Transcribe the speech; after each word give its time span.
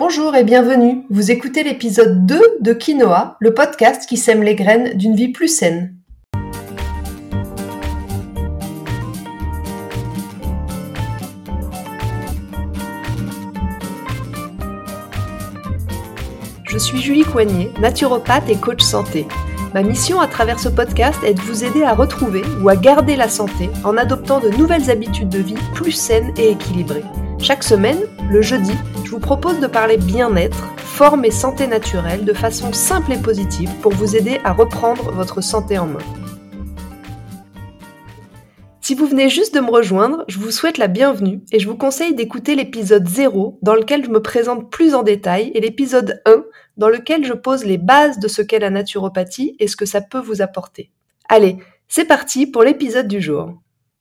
Bonjour 0.00 0.34
et 0.34 0.44
bienvenue. 0.44 1.04
Vous 1.10 1.30
écoutez 1.30 1.62
l'épisode 1.62 2.24
2 2.24 2.40
de 2.62 2.72
Quinoa, 2.72 3.36
le 3.38 3.52
podcast 3.52 4.08
qui 4.08 4.16
sème 4.16 4.42
les 4.42 4.54
graines 4.54 4.96
d'une 4.96 5.14
vie 5.14 5.28
plus 5.28 5.48
saine. 5.48 5.94
Je 16.64 16.78
suis 16.78 17.02
Julie 17.02 17.24
Coignet, 17.24 17.70
naturopathe 17.78 18.48
et 18.48 18.56
coach 18.56 18.80
santé. 18.80 19.26
Ma 19.74 19.82
mission 19.82 20.18
à 20.18 20.28
travers 20.28 20.60
ce 20.60 20.70
podcast 20.70 21.22
est 21.26 21.34
de 21.34 21.40
vous 21.42 21.62
aider 21.62 21.82
à 21.82 21.92
retrouver 21.92 22.40
ou 22.62 22.70
à 22.70 22.76
garder 22.76 23.16
la 23.16 23.28
santé 23.28 23.68
en 23.84 23.98
adoptant 23.98 24.40
de 24.40 24.48
nouvelles 24.48 24.90
habitudes 24.90 25.28
de 25.28 25.40
vie 25.40 25.58
plus 25.74 25.92
saines 25.92 26.32
et 26.38 26.52
équilibrées. 26.52 27.04
Chaque 27.42 27.64
semaine, 27.64 28.00
le 28.30 28.42
jeudi, 28.42 28.74
je 29.02 29.10
vous 29.10 29.18
propose 29.18 29.60
de 29.60 29.66
parler 29.66 29.96
bien-être, 29.96 30.74
forme 30.76 31.24
et 31.24 31.30
santé 31.30 31.66
naturelle 31.66 32.26
de 32.26 32.34
façon 32.34 32.70
simple 32.74 33.12
et 33.12 33.18
positive 33.18 33.70
pour 33.80 33.92
vous 33.92 34.14
aider 34.14 34.38
à 34.44 34.52
reprendre 34.52 35.10
votre 35.12 35.40
santé 35.40 35.78
en 35.78 35.86
main. 35.86 36.04
Si 38.82 38.94
vous 38.94 39.06
venez 39.06 39.30
juste 39.30 39.54
de 39.54 39.60
me 39.60 39.70
rejoindre, 39.70 40.24
je 40.28 40.38
vous 40.38 40.50
souhaite 40.50 40.76
la 40.76 40.86
bienvenue 40.86 41.40
et 41.50 41.58
je 41.58 41.66
vous 41.66 41.78
conseille 41.78 42.14
d'écouter 42.14 42.56
l'épisode 42.56 43.08
0 43.08 43.58
dans 43.62 43.74
lequel 43.74 44.04
je 44.04 44.10
me 44.10 44.20
présente 44.20 44.70
plus 44.70 44.94
en 44.94 45.02
détail 45.02 45.50
et 45.54 45.60
l'épisode 45.60 46.20
1 46.26 46.44
dans 46.76 46.90
lequel 46.90 47.24
je 47.24 47.32
pose 47.32 47.64
les 47.64 47.78
bases 47.78 48.18
de 48.18 48.28
ce 48.28 48.42
qu'est 48.42 48.58
la 48.58 48.68
naturopathie 48.68 49.56
et 49.58 49.66
ce 49.66 49.76
que 49.76 49.86
ça 49.86 50.02
peut 50.02 50.20
vous 50.20 50.42
apporter. 50.42 50.90
Allez, 51.30 51.56
c'est 51.88 52.04
parti 52.04 52.46
pour 52.46 52.64
l'épisode 52.64 53.08
du 53.08 53.22
jour. 53.22 53.54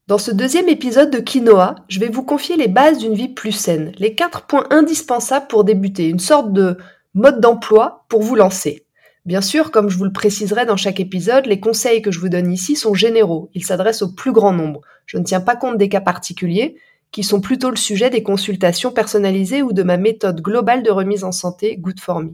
Dans 0.10 0.18
ce 0.18 0.32
deuxième 0.32 0.70
épisode 0.70 1.12
de 1.12 1.20
Quinoa, 1.20 1.76
je 1.88 2.00
vais 2.00 2.10
vous 2.10 2.24
confier 2.24 2.58
les 2.58 2.68
bases 2.68 2.98
d'une 2.98 3.14
vie 3.14 3.28
plus 3.28 3.52
saine, 3.52 3.92
les 4.00 4.16
quatre 4.16 4.48
points 4.48 4.66
indispensables 4.72 5.46
pour 5.46 5.64
débuter, 5.64 6.08
une 6.08 6.18
sorte 6.18 6.52
de 6.52 6.80
mode 7.14 7.40
d'emploi 7.40 8.06
pour 8.10 8.24
vous 8.24 8.34
lancer. 8.34 8.88
Bien 9.28 9.42
sûr, 9.42 9.70
comme 9.70 9.88
je 9.88 10.00
vous 10.00 10.06
le 10.06 10.12
préciserai 10.12 10.66
dans 10.66 10.78
chaque 10.78 11.00
épisode, 11.00 11.46
les 11.46 11.60
conseils 11.60 12.02
que 12.02 12.10
je 12.10 12.20
vous 12.20 12.28
donne 12.28 12.52
ici 12.52 12.76
sont 12.76 12.96
généraux, 12.96 13.52
ils 13.54 13.64
s'adressent 13.64 14.02
au 14.02 14.12
plus 14.12 14.32
grand 14.32 14.52
nombre. 14.52 14.82
Je 15.06 15.20
ne 15.20 15.24
tiens 15.24 15.42
pas 15.42 15.56
compte 15.56 15.78
des 15.78 15.90
cas 15.90 16.02
particuliers, 16.02 16.78
qui 17.12 17.22
sont 17.22 17.40
plutôt 17.40 17.70
le 17.70 17.76
sujet 17.76 18.10
des 18.10 18.24
consultations 18.24 18.92
personnalisées 18.92 19.62
ou 19.62 19.74
de 19.74 19.84
ma 19.84 19.98
méthode 19.98 20.42
globale 20.42 20.82
de 20.82 20.90
remise 20.90 21.24
en 21.24 21.32
santé 21.32 21.78
Good 21.78 22.00
for 22.00 22.22
Me. 22.22 22.32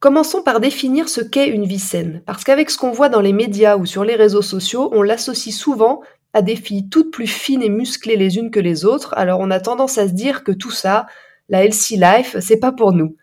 Commençons 0.00 0.42
par 0.42 0.58
définir 0.58 1.08
ce 1.10 1.20
qu'est 1.20 1.48
une 1.48 1.66
vie 1.66 1.78
saine, 1.78 2.22
parce 2.26 2.42
qu'avec 2.42 2.70
ce 2.70 2.78
qu'on 2.78 2.90
voit 2.90 3.08
dans 3.08 3.20
les 3.20 3.34
médias 3.34 3.76
ou 3.76 3.86
sur 3.86 4.02
les 4.02 4.16
réseaux 4.16 4.42
sociaux, 4.42 4.88
on 4.92 5.02
l'associe 5.02 5.54
souvent 5.54 6.00
à 6.32 6.42
des 6.42 6.56
filles 6.56 6.88
toutes 6.88 7.10
plus 7.10 7.26
fines 7.26 7.62
et 7.62 7.68
musclées 7.68 8.16
les 8.16 8.38
unes 8.38 8.50
que 8.50 8.60
les 8.60 8.84
autres, 8.84 9.14
alors 9.16 9.40
on 9.40 9.50
a 9.50 9.60
tendance 9.60 9.98
à 9.98 10.08
se 10.08 10.12
dire 10.12 10.44
que 10.44 10.52
tout 10.52 10.70
ça, 10.70 11.06
la 11.48 11.64
healthy 11.64 11.96
life, 11.96 12.36
c'est 12.40 12.60
pas 12.60 12.72
pour 12.72 12.92
nous. 12.92 13.16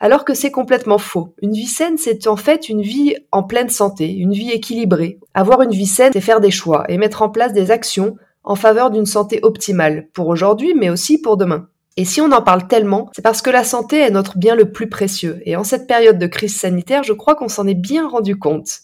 Alors 0.00 0.24
que 0.24 0.34
c'est 0.34 0.50
complètement 0.50 0.98
faux. 0.98 1.34
Une 1.42 1.52
vie 1.52 1.66
saine, 1.66 1.96
c'est 1.96 2.26
en 2.26 2.36
fait 2.36 2.68
une 2.68 2.82
vie 2.82 3.14
en 3.30 3.44
pleine 3.44 3.68
santé, 3.68 4.12
une 4.12 4.32
vie 4.32 4.50
équilibrée. 4.50 5.20
Avoir 5.32 5.62
une 5.62 5.70
vie 5.70 5.86
saine, 5.86 6.12
c'est 6.12 6.20
faire 6.20 6.40
des 6.40 6.50
choix 6.50 6.84
et 6.88 6.98
mettre 6.98 7.22
en 7.22 7.28
place 7.28 7.52
des 7.52 7.70
actions 7.70 8.16
en 8.44 8.56
faveur 8.56 8.90
d'une 8.90 9.06
santé 9.06 9.38
optimale, 9.42 10.08
pour 10.12 10.26
aujourd'hui, 10.26 10.74
mais 10.74 10.90
aussi 10.90 11.20
pour 11.20 11.36
demain. 11.36 11.68
Et 11.96 12.04
si 12.04 12.20
on 12.20 12.32
en 12.32 12.42
parle 12.42 12.66
tellement, 12.66 13.10
c'est 13.14 13.22
parce 13.22 13.42
que 13.42 13.50
la 13.50 13.64
santé 13.64 13.98
est 13.98 14.10
notre 14.10 14.38
bien 14.38 14.56
le 14.56 14.72
plus 14.72 14.88
précieux. 14.88 15.40
Et 15.44 15.56
en 15.56 15.64
cette 15.64 15.86
période 15.86 16.18
de 16.18 16.26
crise 16.26 16.56
sanitaire, 16.56 17.02
je 17.02 17.12
crois 17.12 17.34
qu'on 17.34 17.48
s'en 17.48 17.66
est 17.66 17.74
bien 17.74 18.08
rendu 18.08 18.36
compte. 18.36 18.80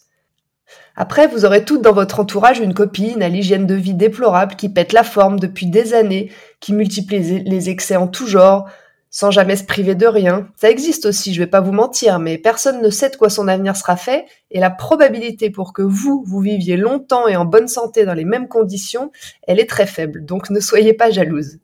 Après, 1.01 1.29
vous 1.29 1.45
aurez 1.45 1.65
toutes 1.65 1.83
dans 1.83 1.93
votre 1.93 2.19
entourage 2.19 2.59
une 2.59 2.75
copine 2.75 3.23
à 3.23 3.29
l'hygiène 3.29 3.69
de 3.69 3.77
vie 3.77 3.95
déplorable 3.95 4.57
qui 4.57 4.69
pète 4.69 4.93
la 4.93 5.05
forme 5.05 5.39
depuis 5.39 5.67
des 5.67 5.95
années, 5.95 6.33
qui 6.59 6.73
multiplie 6.73 7.45
les 7.45 7.71
excès 7.71 7.95
en 7.95 8.09
tout 8.09 8.27
genre, 8.27 8.69
sans 9.09 9.31
jamais 9.31 9.55
se 9.55 9.63
priver 9.63 9.95
de 9.95 10.09
rien. 10.09 10.49
Ça 10.57 10.69
existe 10.69 11.07
aussi, 11.07 11.33
je 11.33 11.39
vais 11.39 11.47
pas 11.47 11.61
vous 11.61 11.71
mentir, 11.71 12.19
mais 12.19 12.37
personne 12.37 12.83
ne 12.83 12.91
sait 12.91 13.11
de 13.11 13.17
quoi 13.17 13.31
son 13.31 13.47
avenir 13.47 13.77
sera 13.77 13.95
fait, 13.95 14.27
et 14.51 14.59
la 14.59 14.71
probabilité 14.71 15.51
pour 15.51 15.73
que 15.73 15.83
vous, 15.83 16.25
vous 16.27 16.41
viviez 16.41 16.77
longtemps 16.77 17.29
et 17.29 17.37
en 17.37 17.45
bonne 17.45 17.69
santé 17.69 18.05
dans 18.05 18.15
les 18.15 18.25
mêmes 18.25 18.49
conditions, 18.49 19.13
elle 19.47 19.61
est 19.61 19.71
très 19.71 19.87
faible, 19.87 20.25
donc 20.25 20.51
ne 20.51 20.59
soyez 20.59 20.95
pas 20.95 21.13
jalouse. 21.13 21.59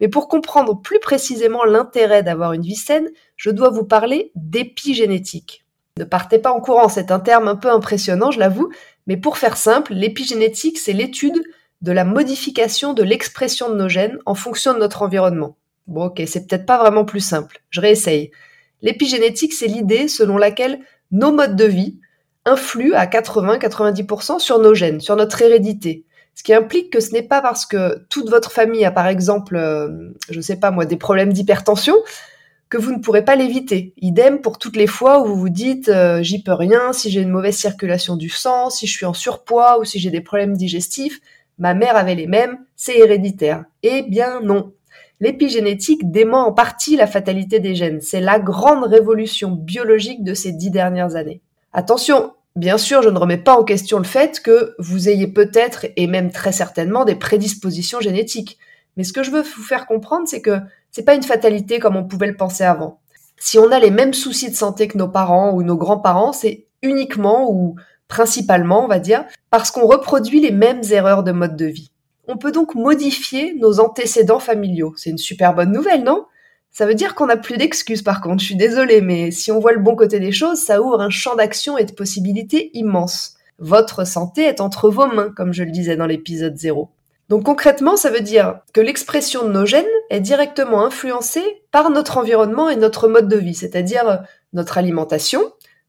Mais 0.00 0.08
pour 0.08 0.26
comprendre 0.26 0.82
plus 0.82 0.98
précisément 0.98 1.62
l'intérêt 1.62 2.24
d'avoir 2.24 2.54
une 2.54 2.62
vie 2.62 2.74
saine, 2.74 3.08
je 3.36 3.50
dois 3.50 3.70
vous 3.70 3.84
parler 3.84 4.32
d'épigénétique. 4.34 5.64
Ne 6.00 6.04
partez 6.04 6.38
pas 6.38 6.50
en 6.50 6.60
courant, 6.60 6.88
c'est 6.88 7.10
un 7.10 7.20
terme 7.20 7.46
un 7.46 7.56
peu 7.56 7.70
impressionnant, 7.70 8.30
je 8.30 8.38
l'avoue, 8.38 8.70
mais 9.06 9.16
pour 9.16 9.38
faire 9.38 9.56
simple, 9.56 9.94
l'épigénétique, 9.94 10.78
c'est 10.78 10.92
l'étude 10.92 11.42
de 11.82 11.92
la 11.92 12.04
modification 12.04 12.92
de 12.92 13.02
l'expression 13.02 13.70
de 13.70 13.76
nos 13.76 13.88
gènes 13.88 14.18
en 14.26 14.34
fonction 14.34 14.74
de 14.74 14.78
notre 14.78 15.02
environnement. 15.02 15.56
Bon 15.86 16.06
ok, 16.06 16.22
c'est 16.26 16.46
peut-être 16.46 16.66
pas 16.66 16.78
vraiment 16.78 17.04
plus 17.04 17.20
simple, 17.20 17.62
je 17.70 17.80
réessaye. 17.80 18.30
L'épigénétique, 18.82 19.52
c'est 19.52 19.66
l'idée 19.66 20.08
selon 20.08 20.36
laquelle 20.36 20.80
nos 21.10 21.32
modes 21.32 21.56
de 21.56 21.64
vie 21.64 21.98
influent 22.44 22.96
à 22.96 23.06
80-90% 23.06 24.38
sur 24.38 24.58
nos 24.58 24.74
gènes, 24.74 25.00
sur 25.00 25.16
notre 25.16 25.42
hérédité. 25.42 26.04
Ce 26.34 26.42
qui 26.42 26.54
implique 26.54 26.90
que 26.90 27.00
ce 27.00 27.12
n'est 27.12 27.22
pas 27.22 27.42
parce 27.42 27.66
que 27.66 28.06
toute 28.08 28.30
votre 28.30 28.52
famille 28.52 28.84
a 28.84 28.90
par 28.90 29.06
exemple, 29.06 29.56
euh, 29.56 30.12
je 30.30 30.36
ne 30.36 30.42
sais 30.42 30.56
pas 30.56 30.70
moi, 30.70 30.86
des 30.86 30.96
problèmes 30.96 31.32
d'hypertension, 31.32 31.96
que 32.70 32.78
vous 32.78 32.92
ne 32.92 33.00
pourrez 33.00 33.24
pas 33.24 33.36
l'éviter. 33.36 33.92
Idem 33.98 34.40
pour 34.40 34.58
toutes 34.58 34.76
les 34.76 34.86
fois 34.86 35.20
où 35.20 35.26
vous 35.26 35.36
vous 35.36 35.48
dites 35.50 35.88
euh, 35.88 36.22
j'y 36.22 36.42
peux 36.42 36.52
rien, 36.52 36.92
si 36.92 37.10
j'ai 37.10 37.20
une 37.20 37.30
mauvaise 37.30 37.56
circulation 37.56 38.16
du 38.16 38.28
sang, 38.28 38.70
si 38.70 38.86
je 38.86 38.96
suis 38.96 39.06
en 39.06 39.12
surpoids 39.12 39.80
ou 39.80 39.84
si 39.84 39.98
j'ai 39.98 40.10
des 40.10 40.20
problèmes 40.20 40.56
digestifs, 40.56 41.20
ma 41.58 41.74
mère 41.74 41.96
avait 41.96 42.14
les 42.14 42.28
mêmes, 42.28 42.58
c'est 42.76 42.96
héréditaire. 42.96 43.64
Eh 43.82 44.02
bien 44.02 44.40
non. 44.40 44.72
L'épigénétique 45.18 46.10
dément 46.10 46.46
en 46.46 46.52
partie 46.52 46.96
la 46.96 47.06
fatalité 47.06 47.60
des 47.60 47.74
gènes. 47.74 48.00
C'est 48.00 48.20
la 48.20 48.38
grande 48.38 48.84
révolution 48.84 49.50
biologique 49.50 50.24
de 50.24 50.32
ces 50.32 50.52
dix 50.52 50.70
dernières 50.70 51.16
années. 51.16 51.42
Attention, 51.72 52.32
Bien 52.56 52.78
sûr, 52.78 53.00
je 53.00 53.08
ne 53.08 53.18
remets 53.18 53.38
pas 53.38 53.56
en 53.56 53.62
question 53.62 53.98
le 53.98 54.04
fait 54.04 54.40
que 54.40 54.74
vous 54.80 55.08
ayez 55.08 55.28
peut-être 55.28 55.86
et 55.94 56.08
même 56.08 56.32
très 56.32 56.50
certainement 56.50 57.04
des 57.04 57.14
prédispositions 57.14 58.00
génétiques. 58.00 58.58
Mais 58.96 59.04
ce 59.04 59.12
que 59.12 59.22
je 59.22 59.30
veux 59.30 59.42
vous 59.42 59.62
faire 59.62 59.86
comprendre, 59.86 60.26
c'est 60.26 60.42
que 60.42 60.58
c'est 60.90 61.04
pas 61.04 61.14
une 61.14 61.22
fatalité 61.22 61.78
comme 61.78 61.96
on 61.96 62.04
pouvait 62.04 62.26
le 62.26 62.36
penser 62.36 62.64
avant. 62.64 63.00
Si 63.38 63.58
on 63.58 63.70
a 63.72 63.78
les 63.78 63.90
mêmes 63.90 64.14
soucis 64.14 64.50
de 64.50 64.56
santé 64.56 64.88
que 64.88 64.98
nos 64.98 65.08
parents 65.08 65.52
ou 65.52 65.62
nos 65.62 65.76
grands-parents, 65.76 66.32
c'est 66.32 66.66
uniquement 66.82 67.50
ou 67.50 67.76
principalement, 68.08 68.84
on 68.84 68.88
va 68.88 68.98
dire, 68.98 69.24
parce 69.50 69.70
qu'on 69.70 69.86
reproduit 69.86 70.40
les 70.40 70.50
mêmes 70.50 70.82
erreurs 70.90 71.22
de 71.22 71.32
mode 71.32 71.56
de 71.56 71.66
vie. 71.66 71.90
On 72.28 72.36
peut 72.36 72.52
donc 72.52 72.74
modifier 72.74 73.54
nos 73.54 73.80
antécédents 73.80 74.40
familiaux. 74.40 74.92
C'est 74.96 75.10
une 75.10 75.18
super 75.18 75.54
bonne 75.54 75.72
nouvelle, 75.72 76.04
non? 76.04 76.26
Ça 76.72 76.86
veut 76.86 76.94
dire 76.94 77.14
qu'on 77.14 77.26
n'a 77.26 77.36
plus 77.36 77.56
d'excuses 77.56 78.02
par 78.02 78.20
contre, 78.20 78.40
je 78.40 78.46
suis 78.46 78.56
désolée, 78.56 79.00
mais 79.00 79.30
si 79.30 79.50
on 79.50 79.58
voit 79.58 79.72
le 79.72 79.80
bon 79.80 79.96
côté 79.96 80.20
des 80.20 80.32
choses, 80.32 80.58
ça 80.58 80.80
ouvre 80.80 81.00
un 81.00 81.10
champ 81.10 81.34
d'action 81.34 81.78
et 81.78 81.84
de 81.84 81.92
possibilités 81.92 82.70
immense. 82.74 83.36
Votre 83.58 84.06
santé 84.06 84.42
est 84.42 84.60
entre 84.60 84.88
vos 84.88 85.06
mains, 85.06 85.32
comme 85.36 85.52
je 85.52 85.64
le 85.64 85.70
disais 85.70 85.96
dans 85.96 86.06
l'épisode 86.06 86.56
0. 86.56 86.90
Donc 87.30 87.44
concrètement, 87.44 87.96
ça 87.96 88.10
veut 88.10 88.22
dire 88.22 88.58
que 88.74 88.80
l'expression 88.80 89.44
de 89.44 89.52
nos 89.52 89.64
gènes 89.64 89.86
est 90.10 90.18
directement 90.18 90.84
influencée 90.84 91.62
par 91.70 91.88
notre 91.90 92.18
environnement 92.18 92.68
et 92.68 92.74
notre 92.74 93.06
mode 93.06 93.28
de 93.28 93.36
vie, 93.36 93.54
c'est-à-dire 93.54 94.24
notre 94.52 94.78
alimentation, 94.78 95.40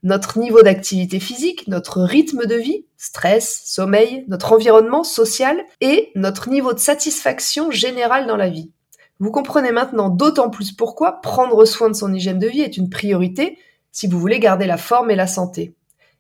notre 0.04 0.38
niveau 0.38 0.62
d'activité 0.62 1.20
physique, 1.20 1.68
notre 1.68 2.04
rythme 2.04 2.46
de 2.46 2.54
vie, 2.54 2.86
stress, 2.96 3.64
sommeil, 3.66 4.24
notre 4.28 4.54
environnement 4.54 5.04
social 5.04 5.60
et 5.80 6.12
notre 6.14 6.48
niveau 6.50 6.74
de 6.74 6.80
satisfaction 6.80 7.72
générale 7.72 8.28
dans 8.28 8.38
la 8.38 8.50
vie. 8.50 8.72
Vous 9.20 9.32
comprenez 9.32 9.72
maintenant 9.72 10.10
d'autant 10.10 10.52
plus 10.52 10.72
pourquoi 10.74 11.22
prendre 11.22 11.66
soin 11.66 11.90
de 11.90 11.96
son 11.96 12.14
hygiène 12.14 12.40
de 12.40 12.48
vie 12.48 12.62
est 12.62 12.78
une 12.78 12.92
priorité 12.92 13.58
si 13.92 14.06
vous 14.06 14.20
voulez 14.20 14.40
garder 14.40 14.68
la 14.68 14.78
forme 14.78 15.10
et 15.10 15.16
la 15.16 15.28
santé. 15.28 15.74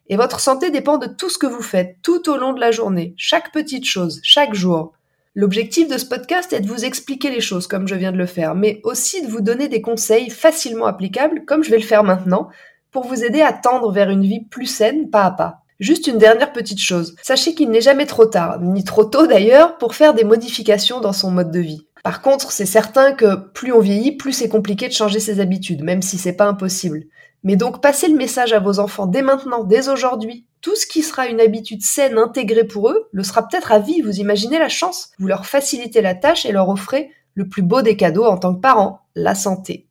Et 0.07 0.15
votre 0.15 0.39
santé 0.39 0.71
dépend 0.71 0.97
de 0.97 1.05
tout 1.05 1.29
ce 1.29 1.37
que 1.37 1.45
vous 1.45 1.61
faites 1.61 1.97
tout 2.01 2.27
au 2.27 2.37
long 2.37 2.53
de 2.53 2.59
la 2.59 2.71
journée, 2.71 3.13
chaque 3.17 3.51
petite 3.51 3.85
chose, 3.85 4.19
chaque 4.23 4.55
jour. 4.55 4.93
L'objectif 5.33 5.87
de 5.87 5.97
ce 5.97 6.05
podcast 6.05 6.51
est 6.51 6.59
de 6.59 6.67
vous 6.67 6.83
expliquer 6.83 7.31
les 7.31 7.39
choses 7.39 7.65
comme 7.65 7.87
je 7.87 7.95
viens 7.95 8.11
de 8.11 8.17
le 8.17 8.25
faire, 8.25 8.53
mais 8.53 8.81
aussi 8.83 9.25
de 9.25 9.31
vous 9.31 9.39
donner 9.39 9.69
des 9.69 9.81
conseils 9.81 10.29
facilement 10.29 10.87
applicables 10.87 11.45
comme 11.45 11.63
je 11.63 11.71
vais 11.71 11.77
le 11.77 11.85
faire 11.85 12.03
maintenant 12.03 12.49
pour 12.91 13.07
vous 13.07 13.23
aider 13.23 13.41
à 13.41 13.53
tendre 13.53 13.93
vers 13.93 14.09
une 14.09 14.23
vie 14.23 14.43
plus 14.43 14.65
saine 14.65 15.09
pas 15.09 15.23
à 15.23 15.31
pas. 15.31 15.61
Juste 15.79 16.07
une 16.07 16.17
dernière 16.17 16.51
petite 16.51 16.81
chose. 16.81 17.15
Sachez 17.21 17.55
qu'il 17.55 17.69
n'est 17.69 17.79
jamais 17.79 18.07
trop 18.07 18.25
tard, 18.25 18.59
ni 18.59 18.83
trop 18.83 19.05
tôt 19.05 19.25
d'ailleurs, 19.25 19.77
pour 19.77 19.95
faire 19.95 20.13
des 20.13 20.25
modifications 20.25 20.99
dans 20.99 21.13
son 21.13 21.31
mode 21.31 21.49
de 21.51 21.61
vie. 21.61 21.87
Par 22.03 22.21
contre, 22.21 22.51
c'est 22.51 22.65
certain 22.65 23.13
que 23.13 23.35
plus 23.35 23.71
on 23.71 23.79
vieillit, 23.79 24.17
plus 24.17 24.33
c'est 24.33 24.49
compliqué 24.49 24.89
de 24.89 24.93
changer 24.93 25.21
ses 25.21 25.39
habitudes, 25.39 25.83
même 25.83 26.01
si 26.01 26.17
c'est 26.17 26.35
pas 26.35 26.47
impossible. 26.47 27.03
Mais 27.43 27.55
donc, 27.55 27.81
passez 27.81 28.09
le 28.09 28.17
message 28.17 28.51
à 28.51 28.59
vos 28.59 28.79
enfants 28.79 29.07
dès 29.07 29.21
maintenant, 29.21 29.63
dès 29.63 29.87
aujourd'hui. 29.87 30.45
Tout 30.61 30.75
ce 30.75 30.85
qui 30.85 31.01
sera 31.01 31.27
une 31.27 31.41
habitude 31.41 31.81
saine 31.81 32.19
intégrée 32.19 32.65
pour 32.65 32.89
eux 32.89 33.09
le 33.11 33.23
sera 33.23 33.47
peut-être 33.47 33.71
à 33.71 33.79
vie, 33.79 34.01
vous 34.01 34.19
imaginez 34.19 34.59
la 34.59 34.69
chance. 34.69 35.11
Vous 35.17 35.27
leur 35.27 35.47
facilitez 35.47 36.01
la 36.01 36.13
tâche 36.13 36.45
et 36.45 36.51
leur 36.51 36.69
offrez 36.69 37.09
le 37.33 37.49
plus 37.49 37.63
beau 37.63 37.81
des 37.81 37.97
cadeaux 37.97 38.25
en 38.25 38.37
tant 38.37 38.53
que 38.53 38.61
parents, 38.61 39.01
la 39.15 39.33
santé. 39.33 39.87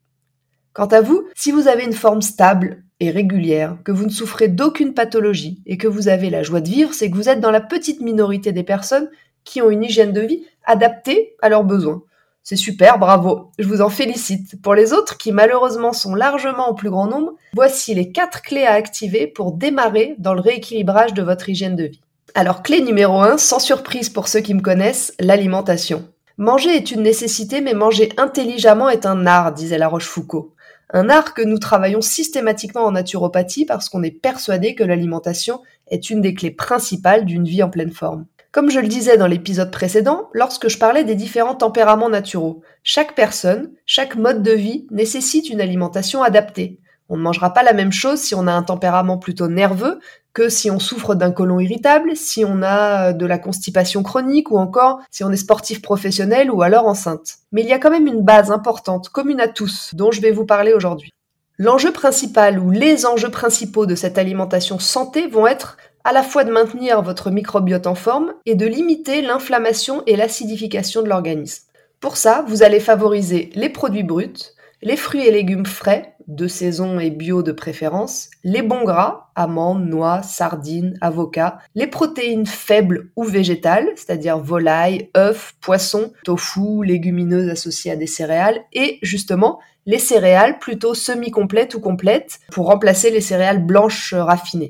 Quant 0.72 0.86
à 0.86 1.00
vous, 1.00 1.24
si 1.34 1.50
vous 1.50 1.66
avez 1.66 1.84
une 1.84 1.92
forme 1.92 2.22
stable 2.22 2.84
et 3.00 3.10
régulière, 3.10 3.78
que 3.84 3.90
vous 3.90 4.04
ne 4.04 4.10
souffrez 4.10 4.46
d'aucune 4.46 4.94
pathologie 4.94 5.60
et 5.66 5.76
que 5.76 5.88
vous 5.88 6.06
avez 6.06 6.30
la 6.30 6.44
joie 6.44 6.60
de 6.60 6.68
vivre, 6.68 6.94
c'est 6.94 7.10
que 7.10 7.16
vous 7.16 7.28
êtes 7.28 7.40
dans 7.40 7.50
la 7.50 7.60
petite 7.60 8.00
minorité 8.00 8.52
des 8.52 8.62
personnes 8.62 9.10
qui 9.42 9.62
ont 9.62 9.70
une 9.70 9.82
hygiène 9.82 10.12
de 10.12 10.20
vie 10.20 10.44
adaptée 10.64 11.34
à 11.42 11.48
leurs 11.48 11.64
besoins. 11.64 12.04
C'est 12.42 12.56
super, 12.56 12.98
bravo, 12.98 13.52
je 13.58 13.68
vous 13.68 13.82
en 13.82 13.90
félicite. 13.90 14.60
Pour 14.62 14.74
les 14.74 14.92
autres, 14.92 15.18
qui 15.18 15.30
malheureusement 15.30 15.92
sont 15.92 16.14
largement 16.14 16.70
en 16.70 16.74
plus 16.74 16.90
grand 16.90 17.06
nombre, 17.06 17.34
voici 17.54 17.94
les 17.94 18.12
quatre 18.12 18.42
clés 18.42 18.64
à 18.64 18.72
activer 18.72 19.26
pour 19.26 19.52
démarrer 19.52 20.14
dans 20.18 20.34
le 20.34 20.40
rééquilibrage 20.40 21.14
de 21.14 21.22
votre 21.22 21.48
hygiène 21.48 21.76
de 21.76 21.84
vie. 21.84 22.00
Alors, 22.34 22.62
clé 22.62 22.80
numéro 22.80 23.20
1, 23.20 23.38
sans 23.38 23.58
surprise 23.58 24.08
pour 24.08 24.28
ceux 24.28 24.40
qui 24.40 24.54
me 24.54 24.62
connaissent, 24.62 25.14
l'alimentation. 25.20 26.08
Manger 26.38 26.74
est 26.74 26.90
une 26.90 27.02
nécessité, 27.02 27.60
mais 27.60 27.74
manger 27.74 28.10
intelligemment 28.16 28.88
est 28.88 29.04
un 29.04 29.26
art, 29.26 29.52
disait 29.52 29.78
La 29.78 29.88
Rochefoucauld. 29.88 30.50
Un 30.92 31.10
art 31.10 31.34
que 31.34 31.42
nous 31.42 31.58
travaillons 31.58 32.00
systématiquement 32.00 32.84
en 32.84 32.92
naturopathie 32.92 33.66
parce 33.66 33.88
qu'on 33.88 34.02
est 34.02 34.10
persuadé 34.10 34.74
que 34.74 34.82
l'alimentation 34.82 35.60
est 35.88 36.08
une 36.08 36.20
des 36.20 36.34
clés 36.34 36.50
principales 36.50 37.26
d'une 37.26 37.44
vie 37.44 37.62
en 37.62 37.68
pleine 37.68 37.92
forme. 37.92 38.26
Comme 38.52 38.70
je 38.70 38.80
le 38.80 38.88
disais 38.88 39.16
dans 39.16 39.28
l'épisode 39.28 39.70
précédent, 39.70 40.28
lorsque 40.32 40.68
je 40.68 40.76
parlais 40.76 41.04
des 41.04 41.14
différents 41.14 41.54
tempéraments 41.54 42.08
naturaux, 42.08 42.62
chaque 42.82 43.14
personne, 43.14 43.70
chaque 43.86 44.16
mode 44.16 44.42
de 44.42 44.50
vie 44.50 44.88
nécessite 44.90 45.50
une 45.50 45.60
alimentation 45.60 46.24
adaptée. 46.24 46.80
On 47.08 47.16
ne 47.16 47.22
mangera 47.22 47.54
pas 47.54 47.62
la 47.62 47.72
même 47.72 47.92
chose 47.92 48.18
si 48.18 48.34
on 48.34 48.48
a 48.48 48.52
un 48.52 48.64
tempérament 48.64 49.18
plutôt 49.18 49.46
nerveux 49.46 50.00
que 50.32 50.48
si 50.48 50.68
on 50.68 50.80
souffre 50.80 51.14
d'un 51.14 51.30
côlon 51.30 51.60
irritable, 51.60 52.16
si 52.16 52.44
on 52.44 52.60
a 52.64 53.12
de 53.12 53.24
la 53.24 53.38
constipation 53.38 54.02
chronique 54.02 54.50
ou 54.50 54.58
encore 54.58 54.98
si 55.12 55.22
on 55.22 55.30
est 55.30 55.36
sportif 55.36 55.80
professionnel 55.80 56.50
ou 56.50 56.62
alors 56.62 56.88
enceinte. 56.88 57.36
Mais 57.52 57.62
il 57.62 57.68
y 57.68 57.72
a 57.72 57.78
quand 57.78 57.90
même 57.90 58.08
une 58.08 58.22
base 58.22 58.50
importante, 58.50 59.10
commune 59.10 59.40
à 59.40 59.46
tous, 59.46 59.90
dont 59.94 60.10
je 60.10 60.20
vais 60.20 60.32
vous 60.32 60.44
parler 60.44 60.72
aujourd'hui. 60.72 61.12
L'enjeu 61.56 61.92
principal 61.92 62.58
ou 62.58 62.70
les 62.70 63.06
enjeux 63.06 63.30
principaux 63.30 63.86
de 63.86 63.94
cette 63.94 64.18
alimentation 64.18 64.78
santé 64.78 65.26
vont 65.28 65.46
être 65.46 65.76
à 66.04 66.12
la 66.12 66.22
fois 66.22 66.44
de 66.44 66.52
maintenir 66.52 67.02
votre 67.02 67.30
microbiote 67.30 67.86
en 67.86 67.94
forme 67.94 68.32
et 68.46 68.54
de 68.54 68.66
limiter 68.66 69.22
l'inflammation 69.22 70.02
et 70.06 70.16
l'acidification 70.16 71.02
de 71.02 71.08
l'organisme. 71.08 71.64
Pour 72.00 72.16
ça, 72.16 72.44
vous 72.48 72.62
allez 72.62 72.80
favoriser 72.80 73.50
les 73.54 73.68
produits 73.68 74.02
bruts, 74.02 74.54
les 74.82 74.96
fruits 74.96 75.26
et 75.26 75.30
légumes 75.30 75.66
frais, 75.66 76.14
de 76.26 76.46
saison 76.46 77.00
et 77.00 77.10
bio 77.10 77.42
de 77.42 77.52
préférence, 77.52 78.30
les 78.44 78.62
bons 78.62 78.84
gras, 78.84 79.30
amandes, 79.34 79.86
noix, 79.86 80.22
sardines, 80.22 80.96
avocats, 81.00 81.58
les 81.74 81.88
protéines 81.88 82.46
faibles 82.46 83.10
ou 83.16 83.24
végétales, 83.24 83.88
c'est-à-dire 83.96 84.38
volailles, 84.38 85.10
œufs, 85.16 85.54
poissons, 85.60 86.12
tofu, 86.24 86.84
légumineuses 86.84 87.50
associées 87.50 87.90
à 87.90 87.96
des 87.96 88.06
céréales, 88.06 88.60
et 88.72 88.98
justement 89.02 89.58
les 89.86 89.98
céréales 89.98 90.58
plutôt 90.58 90.94
semi-complètes 90.94 91.74
ou 91.74 91.80
complètes 91.80 92.38
pour 92.52 92.66
remplacer 92.66 93.10
les 93.10 93.20
céréales 93.20 93.64
blanches 93.64 94.14
raffinées. 94.14 94.69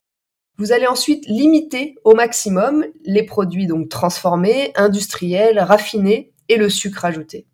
Vous 0.60 0.72
allez 0.72 0.86
ensuite 0.86 1.24
limiter 1.26 1.94
au 2.04 2.14
maximum 2.14 2.84
les 3.06 3.22
produits 3.22 3.66
donc 3.66 3.88
transformés, 3.88 4.72
industriels, 4.76 5.58
raffinés 5.58 6.34
et 6.50 6.58
le 6.58 6.68
sucre 6.68 7.06
ajouté. 7.06 7.46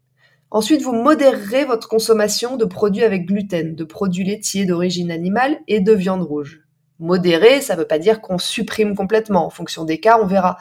Ensuite, 0.50 0.82
vous 0.82 0.92
modérerez 0.92 1.64
votre 1.64 1.88
consommation 1.88 2.56
de 2.56 2.64
produits 2.64 3.04
avec 3.04 3.24
gluten, 3.24 3.76
de 3.76 3.84
produits 3.84 4.24
laitiers 4.24 4.64
d'origine 4.64 5.12
animale 5.12 5.60
et 5.68 5.78
de 5.78 5.92
viande 5.92 6.22
rouge. 6.22 6.62
Modérer, 6.98 7.60
ça 7.60 7.74
ne 7.74 7.78
veut 7.78 7.86
pas 7.86 8.00
dire 8.00 8.20
qu'on 8.20 8.38
supprime 8.38 8.96
complètement. 8.96 9.46
En 9.46 9.50
fonction 9.50 9.84
des 9.84 10.00
cas, 10.00 10.18
on 10.20 10.26
verra. 10.26 10.56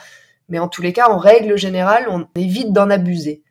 Mais 0.48 0.60
en 0.60 0.68
tous 0.68 0.84
les 0.84 0.94
cas, 0.94 1.10
en 1.10 1.18
règle 1.18 1.58
générale, 1.58 2.06
on 2.12 2.28
évite 2.40 2.72
d'en 2.72 2.92
abuser. 2.92 3.42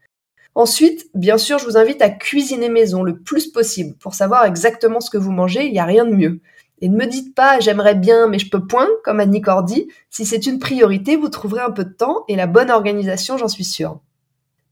Ensuite, 0.55 1.08
bien 1.14 1.37
sûr, 1.37 1.58
je 1.58 1.64
vous 1.64 1.76
invite 1.76 2.00
à 2.00 2.11
cuisiner 2.11 2.69
maison 2.69 3.02
le 3.02 3.19
plus 3.19 3.49
possible 3.49 3.96
pour 3.96 4.14
savoir 4.14 4.44
exactement 4.44 5.00
ce 5.00 5.11
que 5.11 5.19
vous 5.19 5.32
mangez. 5.32 5.67
Il 5.67 5.73
n'y 5.73 5.81
a 5.81 5.85
rien 5.85 6.05
de 6.05 6.14
mieux. 6.14 6.41
Et 6.84 6.90
ne 6.90 6.98
me 6.98 7.06
dites 7.06 7.34
pas 7.34 7.60
j'aimerais 7.60 7.94
bien 7.94 8.28
mais 8.28 8.38
je 8.38 8.50
peux 8.50 8.66
point, 8.66 8.86
comme 9.04 9.19
Annie 9.19 9.40
Cordy. 9.40 9.88
Si 10.10 10.26
c'est 10.26 10.44
une 10.44 10.58
priorité, 10.58 11.16
vous 11.16 11.31
trouverez 11.31 11.62
un 11.62 11.70
peu 11.70 11.82
de 11.82 11.94
temps 11.94 12.25
et 12.28 12.36
la 12.36 12.46
bonne 12.46 12.70
organisation, 12.70 13.38
j'en 13.38 13.48
suis 13.48 13.64
sûre. 13.64 14.00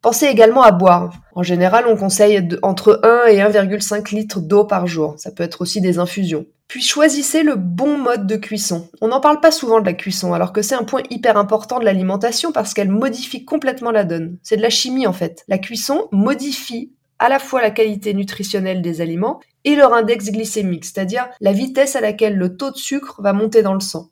Pensez 0.03 0.27
également 0.27 0.63
à 0.63 0.73
boire. 0.73 1.15
En 1.35 1.43
général, 1.43 1.87
on 1.89 1.97
conseille 1.97 2.47
entre 2.61 3.01
1 3.03 3.31
et 3.31 3.39
1,5 3.39 4.15
litres 4.15 4.41
d'eau 4.41 4.65
par 4.65 4.87
jour. 4.87 5.15
Ça 5.17 5.31
peut 5.31 5.43
être 5.43 5.63
aussi 5.63 5.81
des 5.81 5.99
infusions. 5.99 6.45
Puis 6.69 6.83
choisissez 6.83 7.43
le 7.45 7.57
bon 7.57 7.97
mode 7.97 8.27
de 8.27 8.37
cuisson. 8.37 8.91
On 9.01 9.09
n'en 9.09 9.21
parle 9.21 9.41
pas 9.41 9.51
souvent 9.51 9.81
de 9.81 9.87
la 9.87 9.95
cuisson, 9.95 10.35
alors 10.35 10.53
que 10.53 10.61
c'est 10.61 10.75
un 10.75 10.85
point 10.85 11.03
hyper 11.09 11.39
important 11.39 11.79
de 11.79 11.87
l'alimentation 11.87 12.53
parce 12.53 12.75
qu'elle 12.75 12.91
modifie 12.91 13.47
complètement 13.47 13.91
la 13.91 14.05
donne. 14.05 14.37
C'est 14.43 14.59
de 14.59 14.63
la 14.63 14.69
chimie 14.69 15.07
en 15.07 15.15
fait. 15.15 15.45
La 15.49 15.57
cuisson 15.57 16.09
modifie 16.13 16.93
à 17.23 17.29
la 17.29 17.39
fois 17.39 17.63
la 17.63 17.71
qualité 17.71 18.15
nutritionnelle 18.15 18.83
des 18.83 19.01
aliments 19.01 19.39
et 19.63 19.77
leur 19.77 19.95
index 19.95 20.33
glycémique, 20.33 20.85
c'est-à-dire 20.85 21.29
la 21.41 21.53
vitesse 21.53 21.95
à 21.95 22.01
laquelle 22.01 22.37
le 22.37 22.57
taux 22.57 22.73
de 22.73 22.77
sucre 22.77 23.23
va 23.23 23.33
monter 23.33 23.63
dans 23.63 23.75
le 23.75 23.81
sang. 23.81 24.09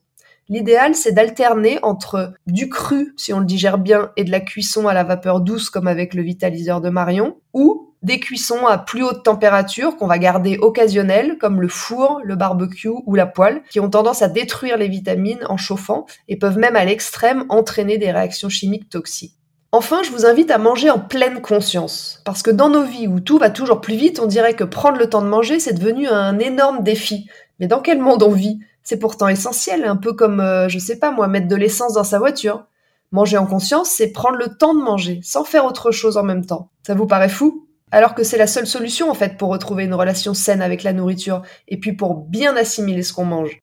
L'idéal, 0.49 0.95
c'est 0.95 1.11
d'alterner 1.11 1.81
entre 1.83 2.35
du 2.47 2.69
cru, 2.69 3.13
si 3.17 3.33
on 3.33 3.41
le 3.41 3.47
digère 3.47 3.79
bien, 3.79 4.13
et 4.17 4.23
de 4.23 4.31
la 4.31 4.39
cuisson 4.39 4.87
à 4.87 4.95
la 4.95 5.03
vapeur 5.03 5.41
douce, 5.41 5.71
comme 5.71 5.89
avec 5.89 6.15
le 6.15 6.23
vitaliseur 6.23 6.81
de 6.81 6.89
Marion, 6.89 7.37
ou 7.53 7.95
des 8.03 8.21
cuissons 8.21 8.65
à 8.67 8.79
plus 8.79 9.03
haute 9.03 9.25
température 9.25 9.97
qu'on 9.97 10.07
va 10.07 10.19
garder 10.19 10.59
occasionnelles, 10.59 11.37
comme 11.39 11.61
le 11.61 11.69
four, 11.69 12.21
le 12.23 12.37
barbecue 12.37 12.89
ou 13.07 13.17
la 13.17 13.27
poêle, 13.27 13.63
qui 13.71 13.81
ont 13.81 13.91
tendance 13.91 14.23
à 14.23 14.29
détruire 14.29 14.77
les 14.77 14.89
vitamines 14.89 15.45
en 15.49 15.57
chauffant 15.57 16.07
et 16.29 16.37
peuvent 16.37 16.59
même 16.59 16.77
à 16.77 16.85
l'extrême 16.85 17.45
entraîner 17.49 17.99
des 17.99 18.13
réactions 18.13 18.49
chimiques 18.49 18.89
toxiques. 18.89 19.40
Enfin, 19.73 20.03
je 20.03 20.11
vous 20.11 20.27
invite 20.27 20.51
à 20.51 20.59
manger 20.59 20.91
en 20.91 20.99
pleine 20.99 21.41
conscience. 21.41 22.21
Parce 22.25 22.43
que 22.43 22.51
dans 22.51 22.69
nos 22.69 22.83
vies 22.83 23.07
où 23.07 23.21
tout 23.21 23.39
va 23.39 23.51
toujours 23.51 23.81
plus 23.81 23.95
vite, 23.95 24.19
on 24.19 24.27
dirait 24.27 24.55
que 24.55 24.65
prendre 24.65 24.99
le 24.99 25.09
temps 25.09 25.23
de 25.23 25.29
manger, 25.29 25.61
c'est 25.61 25.75
devenu 25.75 26.09
un 26.09 26.41
énorme 26.41 26.83
défi. 26.83 27.29
Mais 27.61 27.69
dans 27.69 27.81
quel 27.81 28.01
monde 28.01 28.25
on 28.25 28.33
vit? 28.33 28.59
C'est 28.83 28.99
pourtant 28.99 29.29
essentiel, 29.29 29.85
un 29.85 29.97
peu 29.97 30.13
comme, 30.13 30.41
euh, 30.41 30.69
je 30.69 30.81
sais 30.81 30.99
pas 30.99 31.13
moi, 31.13 31.29
mettre 31.29 31.47
de 31.47 31.55
l'essence 31.55 31.93
dans 31.93 32.03
sa 32.03 32.19
voiture. 32.19 32.67
Manger 33.13 33.39
en 33.39 33.47
conscience, 33.47 33.91
c'est 33.91 34.11
prendre 34.11 34.39
le 34.39 34.57
temps 34.57 34.75
de 34.75 34.83
manger, 34.83 35.21
sans 35.23 35.45
faire 35.45 35.65
autre 35.65 35.93
chose 35.93 36.17
en 36.17 36.25
même 36.25 36.47
temps. 36.47 36.71
Ça 36.85 36.95
vous 36.95 37.07
paraît 37.07 37.29
fou? 37.29 37.69
Alors 37.93 38.17
que 38.17 38.25
c'est 38.25 38.39
la 38.39 38.47
seule 38.49 38.67
solution 38.67 39.09
en 39.09 39.15
fait 39.15 39.37
pour 39.37 39.51
retrouver 39.51 39.85
une 39.85 39.95
relation 39.95 40.35
saine 40.35 40.63
avec 40.63 40.83
la 40.83 40.93
nourriture, 40.93 41.43
et 41.69 41.79
puis 41.79 41.93
pour 41.93 42.15
bien 42.17 42.57
assimiler 42.57 43.05
ce 43.05 43.13
qu'on 43.13 43.25
mange. 43.25 43.61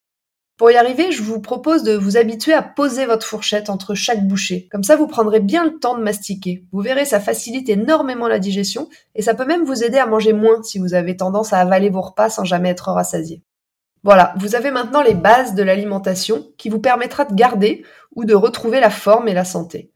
Pour 0.57 0.71
y 0.71 0.75
arriver, 0.75 1.11
je 1.11 1.21
vous 1.21 1.39
propose 1.39 1.83
de 1.83 1.95
vous 1.95 2.17
habituer 2.17 2.51
à 2.51 2.63
poser 2.63 3.05
votre 3.05 3.27
fourchette 3.27 3.69
entre 3.69 3.93
chaque 3.93 4.27
bouchée. 4.27 4.67
Comme 4.71 4.81
ça, 4.81 4.95
vous 4.95 5.05
prendrez 5.05 5.39
bien 5.39 5.63
le 5.63 5.77
temps 5.77 5.95
de 5.95 6.01
mastiquer. 6.01 6.65
Vous 6.71 6.81
verrez, 6.81 7.05
ça 7.05 7.19
facilite 7.19 7.69
énormément 7.69 8.27
la 8.27 8.39
digestion 8.39 8.89
et 9.13 9.21
ça 9.21 9.35
peut 9.35 9.45
même 9.45 9.65
vous 9.65 9.83
aider 9.83 9.99
à 9.99 10.07
manger 10.07 10.33
moins 10.33 10.63
si 10.63 10.79
vous 10.79 10.95
avez 10.95 11.15
tendance 11.15 11.53
à 11.53 11.59
avaler 11.59 11.91
vos 11.91 12.01
repas 12.01 12.31
sans 12.31 12.43
jamais 12.43 12.69
être 12.69 12.91
rassasié. 12.91 13.43
Voilà, 14.03 14.33
vous 14.37 14.55
avez 14.55 14.71
maintenant 14.71 15.03
les 15.03 15.13
bases 15.13 15.53
de 15.53 15.61
l'alimentation 15.61 16.47
qui 16.57 16.69
vous 16.69 16.79
permettra 16.79 17.25
de 17.25 17.35
garder 17.35 17.83
ou 18.15 18.25
de 18.25 18.33
retrouver 18.33 18.79
la 18.79 18.89
forme 18.89 19.27
et 19.27 19.33
la 19.35 19.45
santé. 19.45 19.91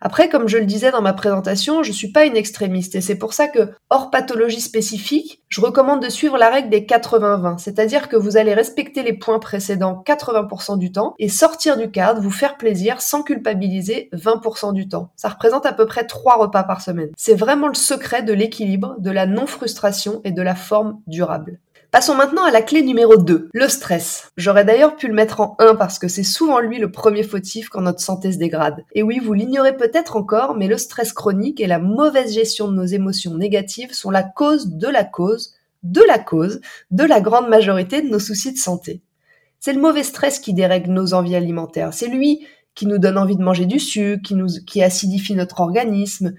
Après, 0.00 0.28
comme 0.28 0.48
je 0.48 0.58
le 0.58 0.66
disais 0.66 0.90
dans 0.90 1.02
ma 1.02 1.12
présentation, 1.12 1.82
je 1.82 1.90
ne 1.90 1.94
suis 1.94 2.12
pas 2.12 2.26
une 2.26 2.36
extrémiste 2.36 2.94
et 2.94 3.00
c'est 3.00 3.18
pour 3.18 3.32
ça 3.32 3.48
que, 3.48 3.70
hors 3.90 4.10
pathologie 4.10 4.60
spécifique, 4.60 5.42
je 5.48 5.60
recommande 5.60 6.02
de 6.02 6.08
suivre 6.08 6.36
la 6.36 6.50
règle 6.50 6.68
des 6.68 6.82
80-20, 6.82 7.58
c'est-à-dire 7.58 8.08
que 8.08 8.16
vous 8.16 8.36
allez 8.36 8.54
respecter 8.54 9.02
les 9.02 9.14
points 9.14 9.38
précédents 9.38 10.02
80% 10.06 10.78
du 10.78 10.92
temps 10.92 11.14
et 11.18 11.28
sortir 11.28 11.76
du 11.76 11.90
cadre, 11.90 12.20
vous 12.20 12.30
faire 12.30 12.56
plaisir 12.56 13.00
sans 13.00 13.22
culpabiliser 13.22 14.10
20% 14.12 14.72
du 14.72 14.88
temps. 14.88 15.10
Ça 15.16 15.28
représente 15.28 15.66
à 15.66 15.72
peu 15.72 15.86
près 15.86 16.06
3 16.06 16.36
repas 16.36 16.64
par 16.64 16.80
semaine. 16.82 17.10
C'est 17.16 17.34
vraiment 17.34 17.68
le 17.68 17.74
secret 17.74 18.22
de 18.22 18.32
l'équilibre, 18.32 18.96
de 18.98 19.10
la 19.10 19.26
non-frustration 19.26 20.20
et 20.24 20.32
de 20.32 20.42
la 20.42 20.54
forme 20.54 21.00
durable. 21.06 21.58
Passons 21.96 22.14
maintenant 22.14 22.44
à 22.44 22.50
la 22.50 22.60
clé 22.60 22.82
numéro 22.82 23.16
2, 23.16 23.48
le 23.54 23.68
stress. 23.70 24.30
J'aurais 24.36 24.66
d'ailleurs 24.66 24.96
pu 24.96 25.08
le 25.08 25.14
mettre 25.14 25.40
en 25.40 25.56
1 25.58 25.76
parce 25.76 25.98
que 25.98 26.08
c'est 26.08 26.24
souvent 26.24 26.60
lui 26.60 26.78
le 26.78 26.90
premier 26.90 27.22
fautif 27.22 27.70
quand 27.70 27.80
notre 27.80 28.00
santé 28.00 28.32
se 28.32 28.36
dégrade. 28.36 28.84
Et 28.92 29.02
oui, 29.02 29.18
vous 29.18 29.32
l'ignorez 29.32 29.74
peut-être 29.74 30.14
encore, 30.14 30.56
mais 30.58 30.66
le 30.66 30.76
stress 30.76 31.14
chronique 31.14 31.58
et 31.58 31.66
la 31.66 31.78
mauvaise 31.78 32.34
gestion 32.34 32.68
de 32.68 32.74
nos 32.74 32.84
émotions 32.84 33.38
négatives 33.38 33.94
sont 33.94 34.10
la 34.10 34.22
cause 34.22 34.72
de 34.72 34.88
la 34.88 35.04
cause, 35.04 35.54
de 35.84 36.02
la 36.06 36.18
cause, 36.18 36.60
de 36.90 37.02
la 37.02 37.22
grande 37.22 37.48
majorité 37.48 38.02
de 38.02 38.10
nos 38.10 38.18
soucis 38.18 38.52
de 38.52 38.58
santé. 38.58 39.00
C'est 39.58 39.72
le 39.72 39.80
mauvais 39.80 40.02
stress 40.02 40.38
qui 40.38 40.52
dérègle 40.52 40.92
nos 40.92 41.14
envies 41.14 41.34
alimentaires. 41.34 41.94
C'est 41.94 42.08
lui 42.08 42.46
qui 42.74 42.84
nous 42.84 42.98
donne 42.98 43.16
envie 43.16 43.36
de 43.36 43.42
manger 43.42 43.64
du 43.64 43.80
sucre, 43.80 44.22
qui, 44.22 44.34
nous, 44.34 44.48
qui 44.66 44.82
acidifie 44.82 45.34
notre 45.34 45.60
organisme, 45.60 46.34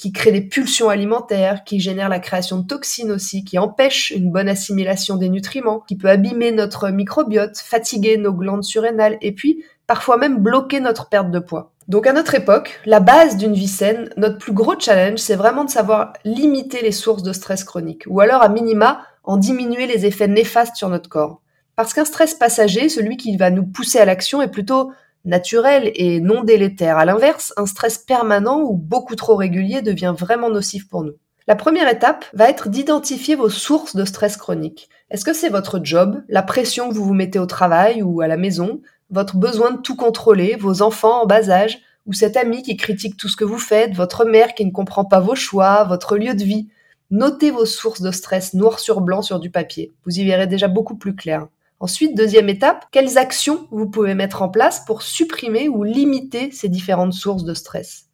qui 0.00 0.12
crée 0.12 0.32
des 0.32 0.40
pulsions 0.40 0.88
alimentaires, 0.88 1.62
qui 1.62 1.78
génère 1.78 2.08
la 2.08 2.20
création 2.20 2.56
de 2.56 2.66
toxines 2.66 3.12
aussi, 3.12 3.44
qui 3.44 3.58
empêche 3.58 4.10
une 4.10 4.30
bonne 4.30 4.48
assimilation 4.48 5.16
des 5.16 5.28
nutriments, 5.28 5.80
qui 5.80 5.94
peut 5.94 6.08
abîmer 6.08 6.52
notre 6.52 6.88
microbiote, 6.88 7.58
fatiguer 7.58 8.16
nos 8.16 8.32
glandes 8.32 8.64
surrénales 8.64 9.18
et 9.20 9.32
puis 9.32 9.62
parfois 9.86 10.16
même 10.16 10.38
bloquer 10.38 10.80
notre 10.80 11.10
perte 11.10 11.30
de 11.30 11.38
poids. 11.38 11.72
Donc 11.86 12.06
à 12.06 12.14
notre 12.14 12.34
époque, 12.34 12.80
la 12.86 13.00
base 13.00 13.36
d'une 13.36 13.52
vie 13.52 13.68
saine, 13.68 14.08
notre 14.16 14.38
plus 14.38 14.54
gros 14.54 14.80
challenge, 14.80 15.18
c'est 15.18 15.36
vraiment 15.36 15.64
de 15.64 15.70
savoir 15.70 16.14
limiter 16.24 16.80
les 16.80 16.92
sources 16.92 17.22
de 17.22 17.34
stress 17.34 17.62
chronique, 17.62 18.04
ou 18.06 18.20
alors 18.20 18.40
à 18.42 18.48
minima 18.48 19.02
en 19.22 19.36
diminuer 19.36 19.86
les 19.86 20.06
effets 20.06 20.28
néfastes 20.28 20.76
sur 20.76 20.88
notre 20.88 21.10
corps. 21.10 21.42
Parce 21.76 21.92
qu'un 21.92 22.06
stress 22.06 22.32
passager, 22.32 22.88
celui 22.88 23.18
qui 23.18 23.36
va 23.36 23.50
nous 23.50 23.66
pousser 23.66 23.98
à 23.98 24.06
l'action, 24.06 24.40
est 24.40 24.50
plutôt 24.50 24.92
naturel 25.24 25.90
et 25.94 26.20
non 26.20 26.44
délétère. 26.44 26.98
À 26.98 27.04
l'inverse, 27.04 27.52
un 27.56 27.66
stress 27.66 27.98
permanent 27.98 28.60
ou 28.62 28.76
beaucoup 28.76 29.16
trop 29.16 29.36
régulier 29.36 29.82
devient 29.82 30.14
vraiment 30.16 30.50
nocif 30.50 30.88
pour 30.88 31.04
nous. 31.04 31.14
La 31.46 31.56
première 31.56 31.88
étape 31.88 32.24
va 32.32 32.48
être 32.48 32.68
d'identifier 32.68 33.34
vos 33.34 33.48
sources 33.48 33.96
de 33.96 34.04
stress 34.04 34.36
chronique. 34.36 34.88
Est-ce 35.10 35.24
que 35.24 35.32
c'est 35.32 35.48
votre 35.48 35.80
job, 35.82 36.22
la 36.28 36.42
pression 36.42 36.88
que 36.88 36.94
vous 36.94 37.04
vous 37.04 37.14
mettez 37.14 37.38
au 37.38 37.46
travail 37.46 38.02
ou 38.02 38.20
à 38.20 38.28
la 38.28 38.36
maison, 38.36 38.80
votre 39.10 39.36
besoin 39.36 39.72
de 39.72 39.80
tout 39.80 39.96
contrôler, 39.96 40.54
vos 40.54 40.82
enfants 40.82 41.22
en 41.22 41.26
bas 41.26 41.50
âge, 41.50 41.80
ou 42.06 42.12
cet 42.12 42.36
ami 42.36 42.62
qui 42.62 42.76
critique 42.76 43.16
tout 43.16 43.28
ce 43.28 43.36
que 43.36 43.44
vous 43.44 43.58
faites, 43.58 43.94
votre 43.94 44.24
mère 44.24 44.54
qui 44.54 44.64
ne 44.64 44.70
comprend 44.70 45.04
pas 45.04 45.20
vos 45.20 45.34
choix, 45.34 45.84
votre 45.84 46.16
lieu 46.16 46.34
de 46.34 46.44
vie? 46.44 46.68
Notez 47.10 47.50
vos 47.50 47.66
sources 47.66 48.02
de 48.02 48.12
stress 48.12 48.54
noir 48.54 48.78
sur 48.78 49.00
blanc 49.00 49.20
sur 49.20 49.40
du 49.40 49.50
papier. 49.50 49.92
Vous 50.06 50.18
y 50.18 50.24
verrez 50.24 50.46
déjà 50.46 50.68
beaucoup 50.68 50.96
plus 50.96 51.16
clair. 51.16 51.48
Ensuite, 51.80 52.14
deuxième 52.14 52.50
étape, 52.50 52.84
quelles 52.92 53.16
actions 53.16 53.66
vous 53.70 53.88
pouvez 53.88 54.14
mettre 54.14 54.42
en 54.42 54.50
place 54.50 54.84
pour 54.84 55.00
supprimer 55.00 55.68
ou 55.70 55.82
limiter 55.82 56.50
ces 56.52 56.68
différentes 56.68 57.14
sources 57.14 57.44
de 57.44 57.54
stress? 57.54 58.04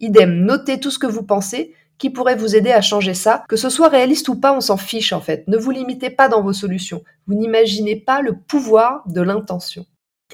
Idem, 0.00 0.44
notez 0.44 0.78
tout 0.78 0.90
ce 0.90 0.98
que 0.98 1.06
vous 1.06 1.22
pensez 1.22 1.74
qui 1.96 2.10
pourrait 2.10 2.36
vous 2.36 2.54
aider 2.54 2.70
à 2.70 2.82
changer 2.82 3.14
ça. 3.14 3.44
Que 3.48 3.56
ce 3.56 3.70
soit 3.70 3.88
réaliste 3.88 4.28
ou 4.28 4.38
pas, 4.38 4.54
on 4.54 4.60
s'en 4.60 4.76
fiche 4.76 5.14
en 5.14 5.20
fait. 5.20 5.48
Ne 5.48 5.56
vous 5.56 5.70
limitez 5.70 6.10
pas 6.10 6.28
dans 6.28 6.42
vos 6.42 6.52
solutions. 6.52 7.02
Vous 7.26 7.34
n'imaginez 7.34 7.96
pas 7.96 8.20
le 8.20 8.36
pouvoir 8.36 9.04
de 9.06 9.22
l'intention. 9.22 9.86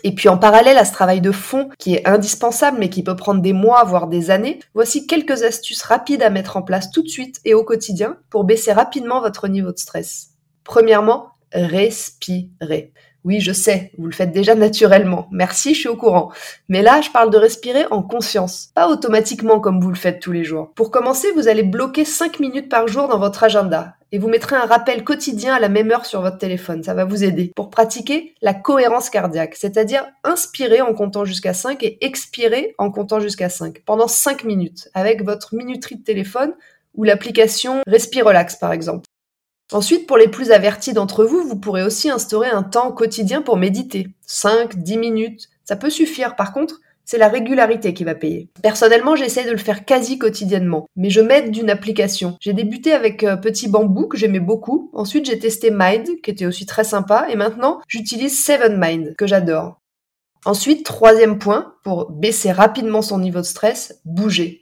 Et 0.02 0.14
puis 0.14 0.28
en 0.28 0.38
parallèle 0.38 0.78
à 0.78 0.84
ce 0.84 0.92
travail 0.92 1.20
de 1.20 1.30
fond 1.30 1.68
qui 1.78 1.94
est 1.94 2.08
indispensable 2.08 2.78
mais 2.78 2.90
qui 2.90 3.04
peut 3.04 3.16
prendre 3.16 3.42
des 3.42 3.52
mois 3.52 3.84
voire 3.84 4.08
des 4.08 4.30
années, 4.30 4.58
voici 4.74 5.06
quelques 5.06 5.42
astuces 5.44 5.82
rapides 5.82 6.22
à 6.22 6.30
mettre 6.30 6.56
en 6.56 6.62
place 6.62 6.90
tout 6.90 7.02
de 7.02 7.08
suite 7.08 7.40
et 7.44 7.54
au 7.54 7.62
quotidien 7.62 8.16
pour 8.30 8.44
baisser 8.44 8.72
rapidement 8.72 9.20
votre 9.20 9.46
niveau 9.46 9.72
de 9.72 9.78
stress. 9.78 10.30
Premièrement, 10.64 11.28
respirez. 11.52 12.92
Oui, 13.22 13.40
je 13.40 13.52
sais, 13.52 13.92
vous 13.98 14.06
le 14.06 14.12
faites 14.12 14.32
déjà 14.32 14.54
naturellement. 14.54 15.28
Merci, 15.30 15.74
je 15.74 15.80
suis 15.80 15.88
au 15.88 15.96
courant. 15.96 16.32
Mais 16.70 16.80
là, 16.80 17.02
je 17.02 17.10
parle 17.10 17.30
de 17.30 17.36
respirer 17.36 17.84
en 17.90 18.02
conscience, 18.02 18.70
pas 18.74 18.88
automatiquement 18.88 19.60
comme 19.60 19.80
vous 19.80 19.90
le 19.90 19.94
faites 19.94 20.20
tous 20.20 20.32
les 20.32 20.44
jours. 20.44 20.72
Pour 20.74 20.90
commencer, 20.90 21.30
vous 21.32 21.46
allez 21.46 21.62
bloquer 21.62 22.06
5 22.06 22.40
minutes 22.40 22.70
par 22.70 22.88
jour 22.88 23.08
dans 23.08 23.18
votre 23.18 23.44
agenda 23.44 23.96
et 24.10 24.18
vous 24.18 24.28
mettrez 24.28 24.56
un 24.56 24.64
rappel 24.64 25.04
quotidien 25.04 25.54
à 25.54 25.60
la 25.60 25.68
même 25.68 25.90
heure 25.90 26.06
sur 26.06 26.22
votre 26.22 26.38
téléphone. 26.38 26.82
Ça 26.82 26.94
va 26.94 27.04
vous 27.04 27.22
aider 27.22 27.52
pour 27.54 27.68
pratiquer 27.68 28.34
la 28.40 28.54
cohérence 28.54 29.10
cardiaque, 29.10 29.54
c'est-à-dire 29.54 30.06
inspirer 30.24 30.80
en 30.80 30.94
comptant 30.94 31.26
jusqu'à 31.26 31.52
5 31.52 31.82
et 31.82 32.04
expirer 32.04 32.74
en 32.78 32.90
comptant 32.90 33.20
jusqu'à 33.20 33.50
5 33.50 33.82
pendant 33.84 34.08
5 34.08 34.44
minutes 34.44 34.88
avec 34.94 35.22
votre 35.24 35.54
minuterie 35.54 35.96
de 35.96 36.04
téléphone 36.04 36.54
ou 36.94 37.04
l'application 37.04 37.82
Respirelax 37.86 38.56
par 38.56 38.72
exemple. 38.72 39.09
Ensuite, 39.72 40.06
pour 40.06 40.16
les 40.16 40.28
plus 40.28 40.50
avertis 40.50 40.92
d'entre 40.92 41.24
vous, 41.24 41.42
vous 41.42 41.56
pourrez 41.56 41.82
aussi 41.82 42.10
instaurer 42.10 42.48
un 42.48 42.62
temps 42.62 42.92
quotidien 42.92 43.40
pour 43.42 43.56
méditer. 43.56 44.08
5, 44.26 44.76
10 44.76 44.98
minutes, 44.98 45.48
ça 45.64 45.76
peut 45.76 45.90
suffire. 45.90 46.34
Par 46.34 46.52
contre, 46.52 46.80
c'est 47.04 47.18
la 47.18 47.28
régularité 47.28 47.92
qui 47.92 48.04
va 48.04 48.14
payer. 48.14 48.48
Personnellement, 48.62 49.16
j'essaie 49.16 49.44
de 49.44 49.50
le 49.50 49.56
faire 49.56 49.84
quasi 49.84 50.18
quotidiennement, 50.18 50.86
mais 50.94 51.10
je 51.10 51.20
m'aide 51.20 51.50
d'une 51.50 51.70
application. 51.70 52.36
J'ai 52.40 52.52
débuté 52.52 52.92
avec 52.92 53.24
euh, 53.24 53.36
Petit 53.36 53.68
Bambou 53.68 54.06
que 54.06 54.16
j'aimais 54.16 54.38
beaucoup. 54.40 54.90
Ensuite, 54.92 55.26
j'ai 55.26 55.38
testé 55.38 55.70
Mind 55.72 56.20
qui 56.22 56.30
était 56.30 56.46
aussi 56.46 56.66
très 56.66 56.84
sympa 56.84 57.26
et 57.28 57.34
maintenant, 57.36 57.80
j'utilise 57.88 58.40
Seven 58.40 58.78
Mind 58.80 59.16
que 59.16 59.26
j'adore. 59.26 59.80
Ensuite, 60.44 60.86
troisième 60.86 61.38
point, 61.38 61.74
pour 61.82 62.10
baisser 62.10 62.52
rapidement 62.52 63.02
son 63.02 63.18
niveau 63.18 63.40
de 63.40 63.44
stress, 63.44 64.00
bouger 64.04 64.59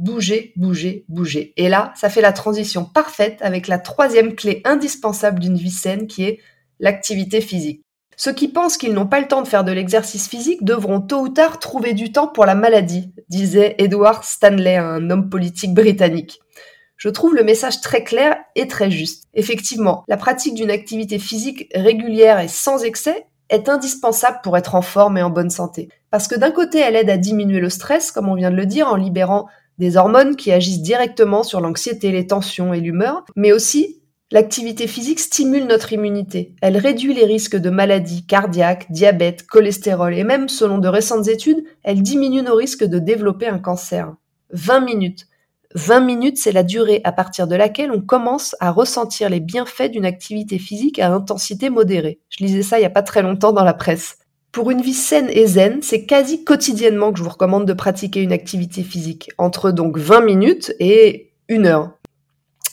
bouger, 0.00 0.52
bouger, 0.56 1.04
bouger. 1.08 1.52
Et 1.56 1.68
là, 1.68 1.92
ça 1.94 2.08
fait 2.08 2.22
la 2.22 2.32
transition 2.32 2.84
parfaite 2.84 3.38
avec 3.42 3.68
la 3.68 3.78
troisième 3.78 4.34
clé 4.34 4.62
indispensable 4.64 5.38
d'une 5.38 5.56
vie 5.56 5.70
saine 5.70 6.06
qui 6.06 6.24
est 6.24 6.38
l'activité 6.80 7.40
physique. 7.40 7.82
Ceux 8.16 8.32
qui 8.32 8.48
pensent 8.48 8.78
qu'ils 8.78 8.94
n'ont 8.94 9.06
pas 9.06 9.20
le 9.20 9.28
temps 9.28 9.42
de 9.42 9.48
faire 9.48 9.64
de 9.64 9.72
l'exercice 9.72 10.28
physique 10.28 10.64
devront 10.64 11.00
tôt 11.00 11.20
ou 11.20 11.28
tard 11.28 11.58
trouver 11.58 11.92
du 11.92 12.12
temps 12.12 12.28
pour 12.28 12.46
la 12.46 12.54
maladie, 12.54 13.12
disait 13.28 13.76
Edward 13.78 14.24
Stanley, 14.24 14.76
un 14.76 15.10
homme 15.10 15.28
politique 15.30 15.74
britannique. 15.74 16.40
Je 16.96 17.08
trouve 17.08 17.34
le 17.34 17.44
message 17.44 17.80
très 17.80 18.02
clair 18.02 18.36
et 18.56 18.68
très 18.68 18.90
juste. 18.90 19.24
Effectivement, 19.34 20.04
la 20.08 20.18
pratique 20.18 20.54
d'une 20.54 20.70
activité 20.70 21.18
physique 21.18 21.70
régulière 21.74 22.40
et 22.40 22.48
sans 22.48 22.84
excès 22.84 23.26
est 23.48 23.68
indispensable 23.68 24.40
pour 24.42 24.56
être 24.56 24.74
en 24.74 24.82
forme 24.82 25.18
et 25.18 25.22
en 25.22 25.30
bonne 25.30 25.50
santé. 25.50 25.88
Parce 26.10 26.28
que 26.28 26.34
d'un 26.34 26.50
côté, 26.50 26.78
elle 26.78 26.96
aide 26.96 27.10
à 27.10 27.16
diminuer 27.16 27.60
le 27.60 27.70
stress, 27.70 28.12
comme 28.12 28.28
on 28.28 28.34
vient 28.34 28.50
de 28.50 28.56
le 28.56 28.66
dire, 28.66 28.88
en 28.88 28.96
libérant 28.96 29.48
des 29.80 29.96
hormones 29.96 30.36
qui 30.36 30.52
agissent 30.52 30.82
directement 30.82 31.42
sur 31.42 31.60
l'anxiété, 31.60 32.12
les 32.12 32.26
tensions 32.26 32.72
et 32.72 32.80
l'humeur, 32.80 33.24
mais 33.34 33.52
aussi 33.52 33.96
L'activité 34.32 34.86
physique 34.86 35.18
stimule 35.18 35.66
notre 35.66 35.92
immunité. 35.92 36.54
Elle 36.62 36.76
réduit 36.76 37.14
les 37.14 37.24
risques 37.24 37.56
de 37.56 37.68
maladies 37.68 38.24
cardiaques, 38.26 38.86
diabète, 38.92 39.44
cholestérol 39.44 40.14
et 40.14 40.22
même, 40.22 40.48
selon 40.48 40.78
de 40.78 40.86
récentes 40.86 41.26
études, 41.26 41.64
elle 41.82 42.00
diminue 42.00 42.42
nos 42.42 42.54
risques 42.54 42.84
de 42.84 43.00
développer 43.00 43.48
un 43.48 43.58
cancer. 43.58 44.14
20 44.52 44.82
minutes. 44.82 45.26
20 45.74 45.98
minutes, 45.98 46.38
c'est 46.38 46.52
la 46.52 46.62
durée 46.62 47.00
à 47.02 47.10
partir 47.10 47.48
de 47.48 47.56
laquelle 47.56 47.90
on 47.90 48.00
commence 48.00 48.54
à 48.60 48.70
ressentir 48.70 49.30
les 49.30 49.40
bienfaits 49.40 49.90
d'une 49.90 50.06
activité 50.06 50.60
physique 50.60 51.00
à 51.00 51.10
intensité 51.12 51.68
modérée. 51.68 52.20
Je 52.28 52.44
lisais 52.44 52.62
ça 52.62 52.78
il 52.78 52.82
n'y 52.82 52.86
a 52.86 52.90
pas 52.90 53.02
très 53.02 53.22
longtemps 53.22 53.52
dans 53.52 53.64
la 53.64 53.74
presse. 53.74 54.18
Pour 54.52 54.72
une 54.72 54.82
vie 54.82 54.94
saine 54.94 55.28
et 55.30 55.46
zen, 55.46 55.80
c'est 55.80 56.06
quasi 56.06 56.42
quotidiennement 56.42 57.12
que 57.12 57.18
je 57.18 57.22
vous 57.22 57.30
recommande 57.30 57.66
de 57.66 57.72
pratiquer 57.72 58.20
une 58.20 58.32
activité 58.32 58.82
physique, 58.82 59.30
entre 59.38 59.70
donc 59.70 59.96
20 59.96 60.22
minutes 60.22 60.74
et 60.80 61.30
une 61.48 61.66
heure. 61.66 61.92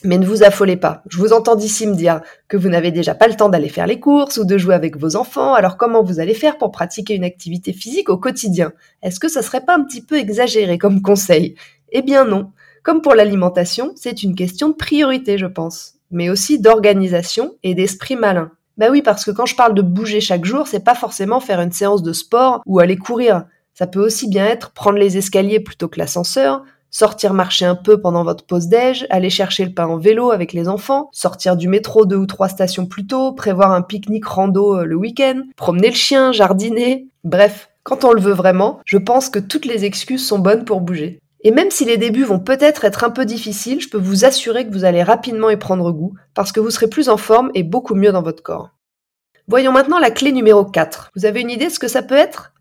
Mais 0.04 0.18
ne 0.18 0.26
vous 0.26 0.42
affolez 0.42 0.78
pas. 0.78 1.04
Je 1.08 1.20
vous 1.20 1.34
entends 1.34 1.56
d'ici 1.56 1.86
me 1.86 1.94
dire 1.94 2.22
que 2.48 2.58
vous 2.58 2.70
n'avez 2.70 2.90
déjà 2.90 3.14
pas 3.14 3.28
le 3.28 3.36
temps 3.36 3.50
d'aller 3.50 3.70
faire 3.70 3.86
les 3.86 4.00
courses 4.00 4.38
ou 4.38 4.44
de 4.44 4.58
jouer 4.58 4.74
avec 4.74 4.98
vos 4.98 5.16
enfants, 5.16 5.54
alors 5.54 5.78
comment 5.78 6.02
vous 6.02 6.20
allez 6.20 6.34
faire 6.34 6.58
pour 6.58 6.72
pratiquer 6.72 7.14
une 7.14 7.24
activité 7.24 7.74
physique 7.74 8.10
au 8.10 8.18
quotidien? 8.18 8.74
Est-ce 9.04 9.20
que 9.20 9.28
ça 9.28 9.44
serait 9.44 9.64
pas 9.64 9.76
un 9.76 9.84
petit 9.84 10.02
peu 10.02 10.18
exagéré 10.18 10.80
comme 10.80 11.04
conseil? 11.04 11.54
Eh 11.92 12.02
bien 12.02 12.26
non. 12.26 12.54
Comme 12.82 13.04
pour 13.04 13.14
l'alimentation, 13.14 13.94
c'est 13.96 14.24
une 14.24 14.34
question 14.34 14.70
de 14.70 14.76
priorité, 14.76 15.38
je 15.38 15.46
pense, 15.46 15.94
mais 16.10 16.32
aussi 16.32 16.60
d'organisation 16.60 17.54
et 17.62 17.76
d'esprit 17.76 18.16
malin. 18.16 18.52
Bah 18.78 18.88
oui, 18.92 19.02
parce 19.02 19.26
que 19.26 19.32
quand 19.32 19.46
je 19.46 19.56
parle 19.56 19.74
de 19.74 19.82
bouger 19.82 20.22
chaque 20.22 20.46
jour, 20.46 20.68
c'est 20.68 20.84
pas 20.84 20.96
forcément 20.96 21.40
faire 21.40 21.62
une 21.62 21.72
séance 21.72 22.04
de 22.04 22.14
sport 22.14 22.62
ou 22.66 22.80
aller 22.80 22.98
courir. 22.98 23.46
Ça 23.74 23.88
peut 23.88 24.04
aussi 24.04 24.28
bien 24.28 24.46
être 24.46 24.72
prendre 24.72 24.98
les 24.98 25.18
escaliers 25.18 25.60
plutôt 25.60 25.88
que 25.88 26.00
l'ascenseur, 26.00 26.64
sortir 26.90 27.34
marcher 27.34 27.66
un 27.66 27.76
peu 27.76 28.00
pendant 28.00 28.24
votre 28.24 28.46
pause 28.46 28.68
déj, 28.68 29.06
aller 29.10 29.30
chercher 29.30 29.66
le 29.66 29.74
pain 29.74 29.88
en 29.88 29.98
vélo 29.98 30.32
avec 30.32 30.54
les 30.54 30.68
enfants, 30.68 31.10
sortir 31.12 31.58
du 31.58 31.68
métro 31.68 32.06
deux 32.06 32.16
ou 32.16 32.26
trois 32.26 32.50
stations 32.50 32.86
plus 32.86 33.08
tôt, 33.08 33.34
prévoir 33.34 33.72
un 33.72 33.82
pique-nique 33.82 34.26
rando 34.26 34.78
euh, 34.78 34.86
le 34.86 34.96
week-end, 34.96 35.42
promener 35.56 35.90
le 35.90 35.96
chien, 35.96 36.32
jardiner. 36.32 37.08
Bref, 37.24 37.70
quand 37.84 38.04
on 38.04 38.14
le 38.14 38.22
veut 38.22 38.34
vraiment, 38.34 38.80
je 38.86 38.98
pense 38.98 39.30
que 39.30 39.40
toutes 39.40 39.66
les 39.66 39.86
excuses 39.86 40.26
sont 40.26 40.40
bonnes 40.40 40.66
pour 40.66 40.82
bouger. 40.82 41.20
Et 41.42 41.52
même 41.52 41.72
si 41.72 41.86
les 41.86 41.98
débuts 41.98 42.24
vont 42.24 42.40
peut-être 42.40 42.86
être 42.86 43.04
un 43.04 43.10
peu 43.10 43.26
difficiles, 43.26 43.82
je 43.82 43.90
peux 43.90 43.98
vous 43.98 44.26
assurer 44.26 44.66
que 44.68 44.74
vous 44.74 44.86
allez 44.86 45.04
rapidement 45.04 45.50
y 45.50 45.58
prendre 45.58 45.92
goût, 45.92 46.16
parce 46.34 46.52
que 46.52 46.60
vous 46.60 46.72
serez 46.72 46.88
plus 46.88 47.10
en 47.10 47.18
forme 47.18 47.52
et 47.54 47.64
beaucoup 47.64 47.96
mieux 47.96 48.12
dans 48.12 48.24
votre 48.24 48.44
corps. 48.44 48.72
Voyons 49.48 49.72
maintenant 49.72 50.00
la 50.00 50.12
clé 50.12 50.32
numéro 50.32 50.66
4. 50.66 51.12
Vous 51.16 51.26
avez 51.26 51.42
une 51.42 51.50
idée 51.50 51.68
de 51.68 51.72
ce 51.72 51.80
que 51.80 51.88
ça 51.88 52.02
peut 52.02 52.16
être? 52.16 52.54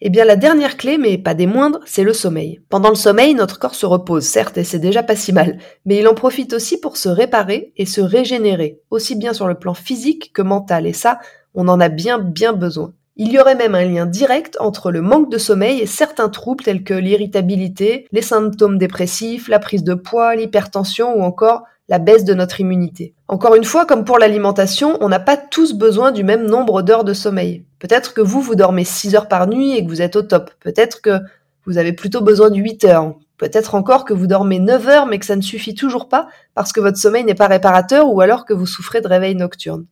Eh 0.00 0.10
bien 0.10 0.24
la 0.24 0.36
dernière 0.36 0.76
clé, 0.76 0.98
mais 0.98 1.16
pas 1.16 1.34
des 1.34 1.46
moindres, 1.46 1.80
c'est 1.86 2.02
le 2.02 2.12
sommeil. 2.12 2.60
Pendant 2.68 2.90
le 2.90 2.96
sommeil, 2.96 3.34
notre 3.34 3.58
corps 3.58 3.74
se 3.74 3.86
repose, 3.86 4.24
certes, 4.24 4.58
et 4.58 4.64
c'est 4.64 4.78
déjà 4.78 5.02
pas 5.02 5.16
si 5.16 5.32
mal, 5.32 5.58
mais 5.86 5.96
il 5.98 6.08
en 6.08 6.14
profite 6.14 6.52
aussi 6.52 6.78
pour 6.78 6.98
se 6.98 7.08
réparer 7.08 7.72
et 7.76 7.86
se 7.86 8.02
régénérer, 8.02 8.80
aussi 8.90 9.14
bien 9.14 9.32
sur 9.32 9.48
le 9.48 9.54
plan 9.54 9.72
physique 9.72 10.32
que 10.34 10.42
mental, 10.42 10.86
et 10.86 10.92
ça, 10.92 11.18
on 11.54 11.68
en 11.68 11.80
a 11.80 11.88
bien 11.88 12.18
bien 12.18 12.52
besoin. 12.52 12.92
Il 13.18 13.32
y 13.32 13.38
aurait 13.38 13.54
même 13.54 13.74
un 13.74 13.84
lien 13.84 14.04
direct 14.04 14.58
entre 14.60 14.90
le 14.90 15.00
manque 15.00 15.30
de 15.30 15.38
sommeil 15.38 15.80
et 15.80 15.86
certains 15.86 16.28
troubles 16.28 16.62
tels 16.62 16.84
que 16.84 16.92
l'irritabilité, 16.92 18.06
les 18.12 18.20
symptômes 18.20 18.76
dépressifs, 18.76 19.48
la 19.48 19.58
prise 19.58 19.82
de 19.82 19.94
poids, 19.94 20.36
l'hypertension 20.36 21.16
ou 21.16 21.22
encore 21.22 21.64
la 21.88 21.98
baisse 21.98 22.24
de 22.24 22.34
notre 22.34 22.60
immunité. 22.60 23.14
Encore 23.28 23.54
une 23.54 23.64
fois, 23.64 23.86
comme 23.86 24.04
pour 24.04 24.18
l'alimentation, 24.18 24.98
on 25.00 25.08
n'a 25.08 25.18
pas 25.18 25.38
tous 25.38 25.72
besoin 25.72 26.12
du 26.12 26.24
même 26.24 26.46
nombre 26.46 26.82
d'heures 26.82 27.04
de 27.04 27.14
sommeil. 27.14 27.64
Peut-être 27.78 28.12
que 28.12 28.20
vous, 28.20 28.42
vous 28.42 28.54
dormez 28.54 28.84
6 28.84 29.14
heures 29.14 29.28
par 29.28 29.46
nuit 29.46 29.78
et 29.78 29.82
que 29.82 29.88
vous 29.88 30.02
êtes 30.02 30.16
au 30.16 30.22
top. 30.22 30.50
Peut-être 30.60 31.00
que 31.00 31.18
vous 31.64 31.78
avez 31.78 31.94
plutôt 31.94 32.20
besoin 32.20 32.50
de 32.50 32.56
8 32.56 32.84
heures. 32.84 33.14
Peut-être 33.38 33.74
encore 33.74 34.04
que 34.04 34.12
vous 34.12 34.26
dormez 34.26 34.58
9 34.58 34.88
heures 34.88 35.06
mais 35.06 35.18
que 35.18 35.26
ça 35.26 35.36
ne 35.36 35.42
suffit 35.42 35.74
toujours 35.74 36.10
pas 36.10 36.28
parce 36.54 36.70
que 36.70 36.80
votre 36.80 36.98
sommeil 36.98 37.24
n'est 37.24 37.34
pas 37.34 37.46
réparateur 37.46 38.12
ou 38.12 38.20
alors 38.20 38.44
que 38.44 38.52
vous 38.52 38.66
souffrez 38.66 39.00
de 39.00 39.08
réveil 39.08 39.34
nocturne. 39.34 39.86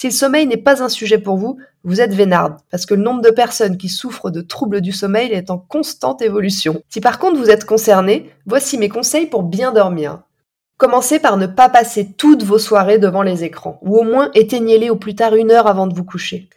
Si 0.00 0.06
le 0.06 0.14
sommeil 0.14 0.46
n'est 0.46 0.56
pas 0.56 0.82
un 0.82 0.88
sujet 0.88 1.18
pour 1.18 1.36
vous, 1.36 1.58
vous 1.84 2.00
êtes 2.00 2.14
vénarde, 2.14 2.56
parce 2.70 2.86
que 2.86 2.94
le 2.94 3.02
nombre 3.02 3.20
de 3.20 3.28
personnes 3.28 3.76
qui 3.76 3.90
souffrent 3.90 4.30
de 4.30 4.40
troubles 4.40 4.80
du 4.80 4.92
sommeil 4.92 5.30
est 5.30 5.50
en 5.50 5.58
constante 5.58 6.22
évolution. 6.22 6.82
Si 6.88 7.02
par 7.02 7.18
contre 7.18 7.38
vous 7.38 7.50
êtes 7.50 7.66
concerné, 7.66 8.30
voici 8.46 8.78
mes 8.78 8.88
conseils 8.88 9.26
pour 9.26 9.42
bien 9.42 9.72
dormir. 9.72 10.22
Commencez 10.78 11.18
par 11.18 11.36
ne 11.36 11.46
pas 11.46 11.68
passer 11.68 12.14
toutes 12.16 12.44
vos 12.44 12.56
soirées 12.56 12.96
devant 12.96 13.20
les 13.20 13.44
écrans, 13.44 13.78
ou 13.82 13.98
au 13.98 14.02
moins 14.02 14.30
éteignez-les 14.32 14.88
au 14.88 14.96
plus 14.96 15.14
tard 15.14 15.34
une 15.34 15.50
heure 15.50 15.66
avant 15.66 15.86
de 15.86 15.94
vous 15.94 16.04
coucher. 16.04 16.48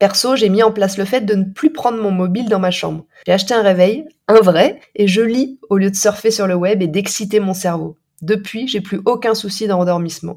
Perso, 0.00 0.34
j'ai 0.34 0.48
mis 0.48 0.64
en 0.64 0.72
place 0.72 0.98
le 0.98 1.04
fait 1.04 1.20
de 1.20 1.36
ne 1.36 1.44
plus 1.44 1.70
prendre 1.70 2.02
mon 2.02 2.10
mobile 2.10 2.48
dans 2.48 2.58
ma 2.58 2.72
chambre. 2.72 3.04
J'ai 3.26 3.32
acheté 3.32 3.54
un 3.54 3.62
réveil, 3.62 4.06
un 4.26 4.40
vrai, 4.40 4.80
et 4.96 5.06
je 5.06 5.20
lis 5.20 5.60
au 5.70 5.76
lieu 5.76 5.92
de 5.92 5.94
surfer 5.94 6.32
sur 6.32 6.48
le 6.48 6.56
web 6.56 6.82
et 6.82 6.88
d'exciter 6.88 7.38
mon 7.38 7.54
cerveau. 7.54 7.96
Depuis, 8.22 8.66
j'ai 8.66 8.80
plus 8.80 9.00
aucun 9.04 9.36
souci 9.36 9.68
d'endormissement. 9.68 10.36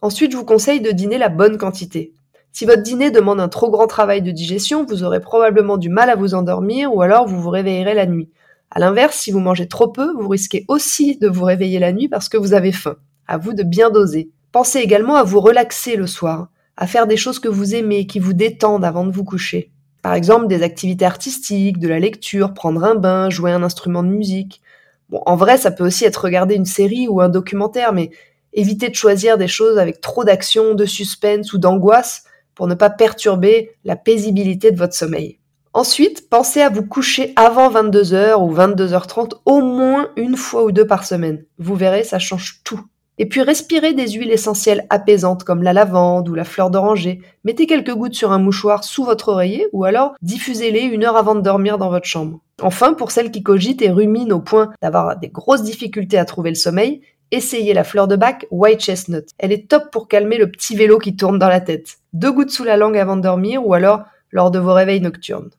Ensuite, 0.00 0.32
je 0.32 0.36
vous 0.36 0.44
conseille 0.44 0.80
de 0.80 0.90
dîner 0.90 1.18
la 1.18 1.28
bonne 1.28 1.58
quantité. 1.58 2.12
Si 2.52 2.64
votre 2.64 2.82
dîner 2.82 3.10
demande 3.10 3.40
un 3.40 3.48
trop 3.48 3.70
grand 3.70 3.86
travail 3.86 4.22
de 4.22 4.30
digestion, 4.30 4.84
vous 4.84 5.02
aurez 5.02 5.20
probablement 5.20 5.76
du 5.76 5.88
mal 5.88 6.10
à 6.10 6.16
vous 6.16 6.34
endormir 6.34 6.94
ou 6.94 7.02
alors 7.02 7.26
vous 7.26 7.40
vous 7.40 7.50
réveillerez 7.50 7.94
la 7.94 8.06
nuit. 8.06 8.30
À 8.70 8.80
l'inverse, 8.80 9.16
si 9.16 9.30
vous 9.30 9.40
mangez 9.40 9.66
trop 9.66 9.88
peu, 9.88 10.12
vous 10.18 10.28
risquez 10.28 10.64
aussi 10.68 11.18
de 11.18 11.28
vous 11.28 11.44
réveiller 11.44 11.78
la 11.78 11.92
nuit 11.92 12.08
parce 12.08 12.28
que 12.28 12.36
vous 12.36 12.54
avez 12.54 12.72
faim. 12.72 12.96
À 13.26 13.38
vous 13.38 13.54
de 13.54 13.62
bien 13.62 13.90
doser. 13.90 14.30
Pensez 14.52 14.78
également 14.78 15.16
à 15.16 15.24
vous 15.24 15.40
relaxer 15.40 15.96
le 15.96 16.06
soir, 16.06 16.48
à 16.76 16.86
faire 16.86 17.06
des 17.06 17.16
choses 17.16 17.38
que 17.38 17.48
vous 17.48 17.74
aimez, 17.74 18.06
qui 18.06 18.18
vous 18.18 18.32
détendent 18.32 18.84
avant 18.84 19.04
de 19.04 19.12
vous 19.12 19.24
coucher. 19.24 19.72
Par 20.02 20.14
exemple, 20.14 20.46
des 20.46 20.62
activités 20.62 21.04
artistiques, 21.04 21.78
de 21.78 21.88
la 21.88 21.98
lecture, 21.98 22.54
prendre 22.54 22.84
un 22.84 22.94
bain, 22.94 23.30
jouer 23.30 23.50
un 23.50 23.62
instrument 23.62 24.02
de 24.02 24.08
musique. 24.08 24.62
Bon, 25.10 25.22
en 25.26 25.36
vrai, 25.36 25.58
ça 25.58 25.70
peut 25.70 25.84
aussi 25.84 26.04
être 26.04 26.24
regarder 26.24 26.54
une 26.54 26.64
série 26.64 27.08
ou 27.08 27.20
un 27.20 27.28
documentaire, 27.28 27.92
mais 27.92 28.10
évitez 28.52 28.88
de 28.88 28.94
choisir 28.94 29.38
des 29.38 29.48
choses 29.48 29.78
avec 29.78 30.00
trop 30.00 30.24
d'action, 30.24 30.74
de 30.74 30.84
suspense 30.84 31.52
ou 31.52 31.58
d'angoisse 31.58 32.24
pour 32.54 32.66
ne 32.66 32.74
pas 32.74 32.90
perturber 32.90 33.70
la 33.84 33.96
paisibilité 33.96 34.70
de 34.70 34.78
votre 34.78 34.94
sommeil. 34.94 35.38
Ensuite, 35.74 36.28
pensez 36.28 36.60
à 36.60 36.70
vous 36.70 36.84
coucher 36.84 37.32
avant 37.36 37.70
22h 37.70 38.42
ou 38.42 38.52
22h30 38.52 39.34
au 39.44 39.60
moins 39.60 40.08
une 40.16 40.36
fois 40.36 40.64
ou 40.64 40.72
deux 40.72 40.86
par 40.86 41.04
semaine. 41.04 41.44
Vous 41.58 41.76
verrez, 41.76 42.04
ça 42.04 42.18
change 42.18 42.62
tout. 42.64 42.80
Et 43.18 43.26
puis 43.26 43.42
respirez 43.42 43.94
des 43.94 44.08
huiles 44.08 44.30
essentielles 44.30 44.86
apaisantes 44.90 45.42
comme 45.42 45.62
la 45.62 45.72
lavande 45.72 46.28
ou 46.28 46.34
la 46.34 46.44
fleur 46.44 46.70
d'oranger. 46.70 47.20
Mettez 47.44 47.66
quelques 47.66 47.94
gouttes 47.94 48.14
sur 48.14 48.30
un 48.30 48.38
mouchoir 48.38 48.84
sous 48.84 49.04
votre 49.04 49.28
oreiller 49.28 49.66
ou 49.72 49.84
alors 49.84 50.14
diffusez-les 50.22 50.82
une 50.82 51.04
heure 51.04 51.16
avant 51.16 51.34
de 51.34 51.40
dormir 51.40 51.78
dans 51.78 51.90
votre 51.90 52.06
chambre. 52.06 52.40
Enfin, 52.62 52.94
pour 52.94 53.10
celles 53.10 53.32
qui 53.32 53.42
cogitent 53.42 53.82
et 53.82 53.90
ruminent 53.90 54.36
au 54.36 54.40
point 54.40 54.70
d'avoir 54.82 55.18
des 55.18 55.28
grosses 55.28 55.62
difficultés 55.62 56.18
à 56.18 56.24
trouver 56.24 56.50
le 56.50 56.56
sommeil, 56.56 57.02
essayez 57.30 57.74
la 57.74 57.84
fleur 57.84 58.08
de 58.08 58.16
bac 58.16 58.46
White 58.50 58.80
Chestnut. 58.80 59.28
Elle 59.38 59.52
est 59.52 59.68
top 59.68 59.90
pour 59.90 60.08
calmer 60.08 60.38
le 60.38 60.50
petit 60.50 60.76
vélo 60.76 60.98
qui 60.98 61.16
tourne 61.16 61.38
dans 61.38 61.48
la 61.48 61.60
tête. 61.60 61.98
Deux 62.12 62.32
gouttes 62.32 62.50
sous 62.50 62.64
la 62.64 62.76
langue 62.76 62.96
avant 62.96 63.16
de 63.16 63.22
dormir 63.22 63.66
ou 63.66 63.74
alors 63.74 64.04
lors 64.30 64.50
de 64.50 64.58
vos 64.58 64.72
réveils 64.72 65.00
nocturnes. 65.00 65.50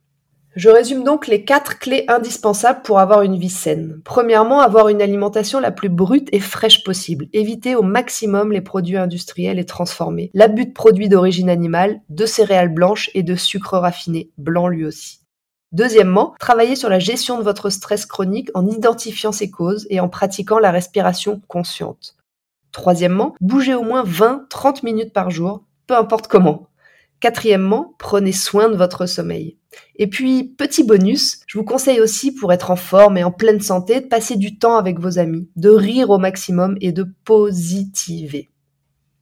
Je 0.55 0.69
résume 0.69 1.03
donc 1.03 1.27
les 1.27 1.45
quatre 1.45 1.77
clés 1.77 2.05
indispensables 2.07 2.81
pour 2.81 2.99
avoir 2.99 3.21
une 3.21 3.37
vie 3.37 3.49
saine. 3.49 4.01
Premièrement, 4.03 4.61
avoir 4.61 4.89
une 4.89 5.01
alimentation 5.01 5.59
la 5.59 5.71
plus 5.71 5.89
brute 5.89 6.27
et 6.31 6.39
fraîche 6.39 6.83
possible. 6.83 7.27
Éviter 7.33 7.75
au 7.75 7.83
maximum 7.83 8.51
les 8.51 8.61
produits 8.61 8.97
industriels 8.97 9.59
et 9.59 9.65
transformés. 9.65 10.31
L'abus 10.33 10.65
de 10.65 10.73
produits 10.73 11.07
d'origine 11.07 11.49
animale, 11.49 12.01
de 12.09 12.25
céréales 12.25 12.73
blanches 12.73 13.11
et 13.13 13.23
de 13.23 13.35
sucre 13.35 13.77
raffiné, 13.77 14.31
blanc 14.37 14.67
lui 14.67 14.85
aussi. 14.85 15.19
Deuxièmement, 15.71 16.33
travailler 16.39 16.75
sur 16.75 16.89
la 16.89 16.99
gestion 16.99 17.37
de 17.37 17.43
votre 17.43 17.69
stress 17.69 18.05
chronique 18.05 18.49
en 18.55 18.67
identifiant 18.67 19.31
ses 19.31 19.51
causes 19.51 19.85
et 19.89 19.99
en 19.99 20.09
pratiquant 20.09 20.57
la 20.57 20.71
respiration 20.71 21.41
consciente. 21.47 22.15
Troisièmement, 22.71 23.35
bougez 23.39 23.75
au 23.75 23.83
moins 23.83 24.03
20-30 24.03 24.83
minutes 24.83 25.13
par 25.13 25.29
jour, 25.29 25.63
peu 25.87 25.95
importe 25.95 26.27
comment. 26.27 26.67
Quatrièmement, 27.19 27.95
prenez 27.99 28.31
soin 28.31 28.69
de 28.69 28.77
votre 28.77 29.05
sommeil. 29.05 29.57
Et 29.97 30.07
puis, 30.07 30.55
petit 30.57 30.83
bonus, 30.83 31.41
je 31.47 31.57
vous 31.57 31.65
conseille 31.65 31.99
aussi 31.99 32.33
pour 32.33 32.53
être 32.53 32.71
en 32.71 32.75
forme 32.75 33.17
et 33.17 33.23
en 33.23 33.31
pleine 33.31 33.61
santé 33.61 33.99
de 33.99 34.07
passer 34.07 34.37
du 34.37 34.57
temps 34.57 34.77
avec 34.77 34.99
vos 34.99 35.19
amis, 35.19 35.49
de 35.55 35.69
rire 35.69 36.09
au 36.09 36.17
maximum 36.17 36.77
et 36.81 36.91
de 36.91 37.05
positiver. 37.25 38.49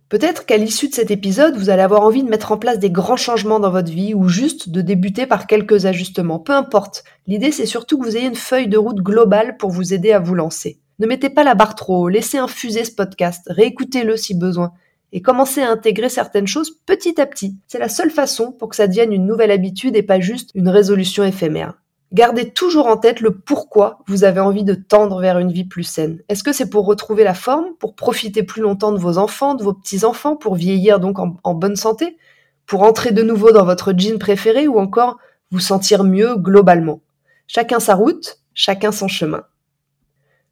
Peut-être 0.09 0.45
qu'à 0.45 0.55
l'issue 0.55 0.87
de 0.87 0.93
cet 0.93 1.11
épisode, 1.11 1.57
vous 1.57 1.69
allez 1.69 1.81
avoir 1.81 2.01
envie 2.01 2.23
de 2.23 2.29
mettre 2.29 2.53
en 2.53 2.57
place 2.57 2.79
des 2.79 2.89
grands 2.89 3.17
changements 3.17 3.59
dans 3.59 3.71
votre 3.71 3.91
vie 3.91 4.13
ou 4.13 4.29
juste 4.29 4.69
de 4.69 4.79
débuter 4.79 5.27
par 5.27 5.47
quelques 5.47 5.85
ajustements. 5.85 6.39
Peu 6.39 6.53
importe. 6.53 7.03
L'idée, 7.27 7.51
c'est 7.51 7.65
surtout 7.65 7.99
que 7.99 8.05
vous 8.05 8.15
ayez 8.15 8.27
une 8.27 8.35
feuille 8.35 8.69
de 8.69 8.77
route 8.77 9.01
globale 9.01 9.57
pour 9.57 9.69
vous 9.69 9.93
aider 9.93 10.13
à 10.13 10.19
vous 10.19 10.35
lancer. 10.35 10.79
Ne 10.99 11.07
mettez 11.07 11.29
pas 11.29 11.43
la 11.43 11.55
barre 11.55 11.75
trop 11.75 12.03
haut, 12.03 12.07
laissez 12.07 12.37
infuser 12.37 12.85
ce 12.85 12.91
podcast, 12.91 13.43
réécoutez-le 13.47 14.15
si 14.15 14.33
besoin 14.33 14.71
et 15.11 15.21
commencer 15.21 15.61
à 15.61 15.69
intégrer 15.69 16.09
certaines 16.09 16.47
choses 16.47 16.71
petit 16.85 17.19
à 17.19 17.25
petit. 17.25 17.55
C'est 17.67 17.79
la 17.79 17.89
seule 17.89 18.09
façon 18.09 18.51
pour 18.51 18.69
que 18.69 18.75
ça 18.75 18.87
devienne 18.87 19.13
une 19.13 19.25
nouvelle 19.25 19.51
habitude 19.51 19.95
et 19.95 20.03
pas 20.03 20.19
juste 20.19 20.51
une 20.55 20.69
résolution 20.69 21.23
éphémère. 21.23 21.75
Gardez 22.13 22.51
toujours 22.51 22.87
en 22.87 22.95
tête 22.95 23.19
le 23.19 23.37
pourquoi 23.37 23.99
vous 24.07 24.23
avez 24.23 24.39
envie 24.39 24.63
de 24.63 24.73
tendre 24.73 25.19
vers 25.19 25.39
une 25.39 25.51
vie 25.51 25.65
plus 25.65 25.83
saine. 25.83 26.21
Est-ce 26.29 26.43
que 26.43 26.53
c'est 26.53 26.69
pour 26.69 26.85
retrouver 26.85 27.25
la 27.25 27.33
forme, 27.33 27.75
pour 27.79 27.95
profiter 27.95 28.43
plus 28.43 28.61
longtemps 28.61 28.93
de 28.93 28.97
vos 28.97 29.17
enfants, 29.17 29.55
de 29.55 29.63
vos 29.63 29.73
petits-enfants, 29.73 30.37
pour 30.37 30.55
vieillir 30.55 31.01
donc 31.01 31.19
en, 31.19 31.53
bonne 31.53 31.75
santé, 31.75 32.17
pour 32.65 32.83
entrer 32.83 33.11
de 33.11 33.23
nouveau 33.23 33.51
dans 33.51 33.65
votre 33.65 33.93
jean 33.97 34.19
préféré 34.19 34.69
ou 34.69 34.79
encore 34.79 35.17
vous 35.51 35.59
sentir 35.59 36.05
mieux 36.05 36.35
globalement? 36.37 37.01
Chacun 37.45 37.81
sa 37.81 37.95
route, 37.95 38.39
chacun 38.53 38.93
son 38.93 39.09
chemin. 39.09 39.43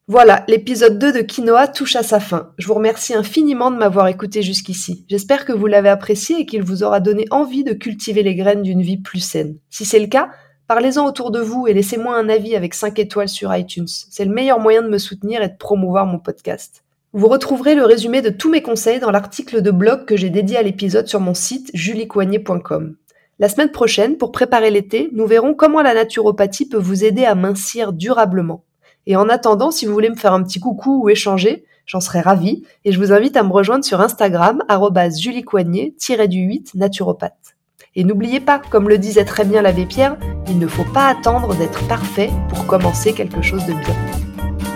Voilà, 0.07 0.43
l'épisode 0.47 0.99
2 0.99 1.13
de 1.13 1.21
Quinoa 1.21 1.67
touche 1.67 1.95
à 1.95 2.03
sa 2.03 2.19
fin. 2.19 2.51
Je 2.59 2.67
vous 2.67 2.75
remercie 2.75 3.15
infiniment 3.15 3.71
de 3.71 3.77
m'avoir 3.77 4.07
écouté 4.07 4.43
jusqu'ici. 4.43 5.03
J'espère 5.09 5.45
que 5.45 5.53
vous 5.53 5.65
l'avez 5.65 5.89
apprécié 5.89 6.41
et 6.41 6.45
qu'il 6.45 6.61
vous 6.61 6.83
aura 6.83 6.99
donné 6.99 7.25
envie 7.31 7.63
de 7.63 7.73
cultiver 7.73 8.21
les 8.21 8.35
graines 8.35 8.61
d'une 8.61 8.83
vie 8.83 8.97
plus 9.01 9.19
saine. 9.19 9.57
Si 9.71 9.83
c'est 9.83 9.99
le 9.99 10.05
cas, 10.05 10.29
parlez-en 10.67 11.05
autour 11.05 11.31
de 11.31 11.39
vous 11.39 11.67
et 11.67 11.73
laissez-moi 11.73 12.15
un 12.15 12.29
avis 12.29 12.55
avec 12.55 12.73
5 12.73 12.97
étoiles 12.99 13.29
sur 13.29 13.55
iTunes. 13.55 13.87
C'est 13.87 14.25
le 14.25 14.33
meilleur 14.33 14.59
moyen 14.59 14.81
de 14.81 14.89
me 14.89 14.97
soutenir 14.97 15.41
et 15.41 15.49
de 15.49 15.57
promouvoir 15.57 16.05
mon 16.05 16.19
podcast. 16.19 16.83
Vous 17.13 17.27
retrouverez 17.27 17.75
le 17.75 17.85
résumé 17.85 18.21
de 18.21 18.29
tous 18.29 18.49
mes 18.49 18.61
conseils 18.61 18.99
dans 18.99 19.11
l'article 19.11 19.61
de 19.61 19.71
blog 19.71 20.05
que 20.05 20.17
j'ai 20.17 20.29
dédié 20.29 20.57
à 20.57 20.63
l'épisode 20.63 21.07
sur 21.07 21.21
mon 21.21 21.33
site 21.33 21.71
juliecoignet.com. 21.73 22.95
La 23.39 23.49
semaine 23.49 23.71
prochaine, 23.71 24.17
pour 24.17 24.31
préparer 24.31 24.71
l'été, 24.71 25.09
nous 25.13 25.25
verrons 25.25 25.53
comment 25.53 25.81
la 25.81 25.93
naturopathie 25.93 26.67
peut 26.67 26.77
vous 26.77 27.03
aider 27.03 27.25
à 27.25 27.35
mincir 27.35 27.93
durablement. 27.93 28.63
Et 29.07 29.15
en 29.15 29.29
attendant, 29.29 29.71
si 29.71 29.85
vous 29.85 29.93
voulez 29.93 30.09
me 30.09 30.15
faire 30.15 30.33
un 30.33 30.43
petit 30.43 30.59
coucou 30.59 31.03
ou 31.03 31.09
échanger, 31.09 31.65
j'en 31.85 31.99
serais 31.99 32.21
ravie. 32.21 32.63
Et 32.83 32.91
je 32.91 32.99
vous 32.99 33.13
invite 33.13 33.37
à 33.37 33.43
me 33.43 33.51
rejoindre 33.51 33.85
sur 33.85 34.01
Instagram, 34.01 34.63
juliecoignet-du-8 34.69 36.71
naturopathe. 36.75 37.54
Et 37.97 38.03
n'oubliez 38.03 38.41
pas, 38.41 38.59
comme 38.59 38.89
le 38.89 38.97
disait 38.97 39.23
très 39.23 39.45
bien 39.45 39.61
l'abbé 39.61 39.85
Pierre, 39.85 40.17
il 40.49 40.59
ne 40.59 40.67
faut 40.67 40.83
pas 40.83 41.07
attendre 41.07 41.55
d'être 41.55 41.87
parfait 41.87 42.29
pour 42.49 42.65
commencer 42.65 43.13
quelque 43.13 43.41
chose 43.41 43.65
de 43.65 43.71
bien. 43.71 43.95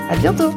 À 0.10 0.16
bientôt! 0.16 0.54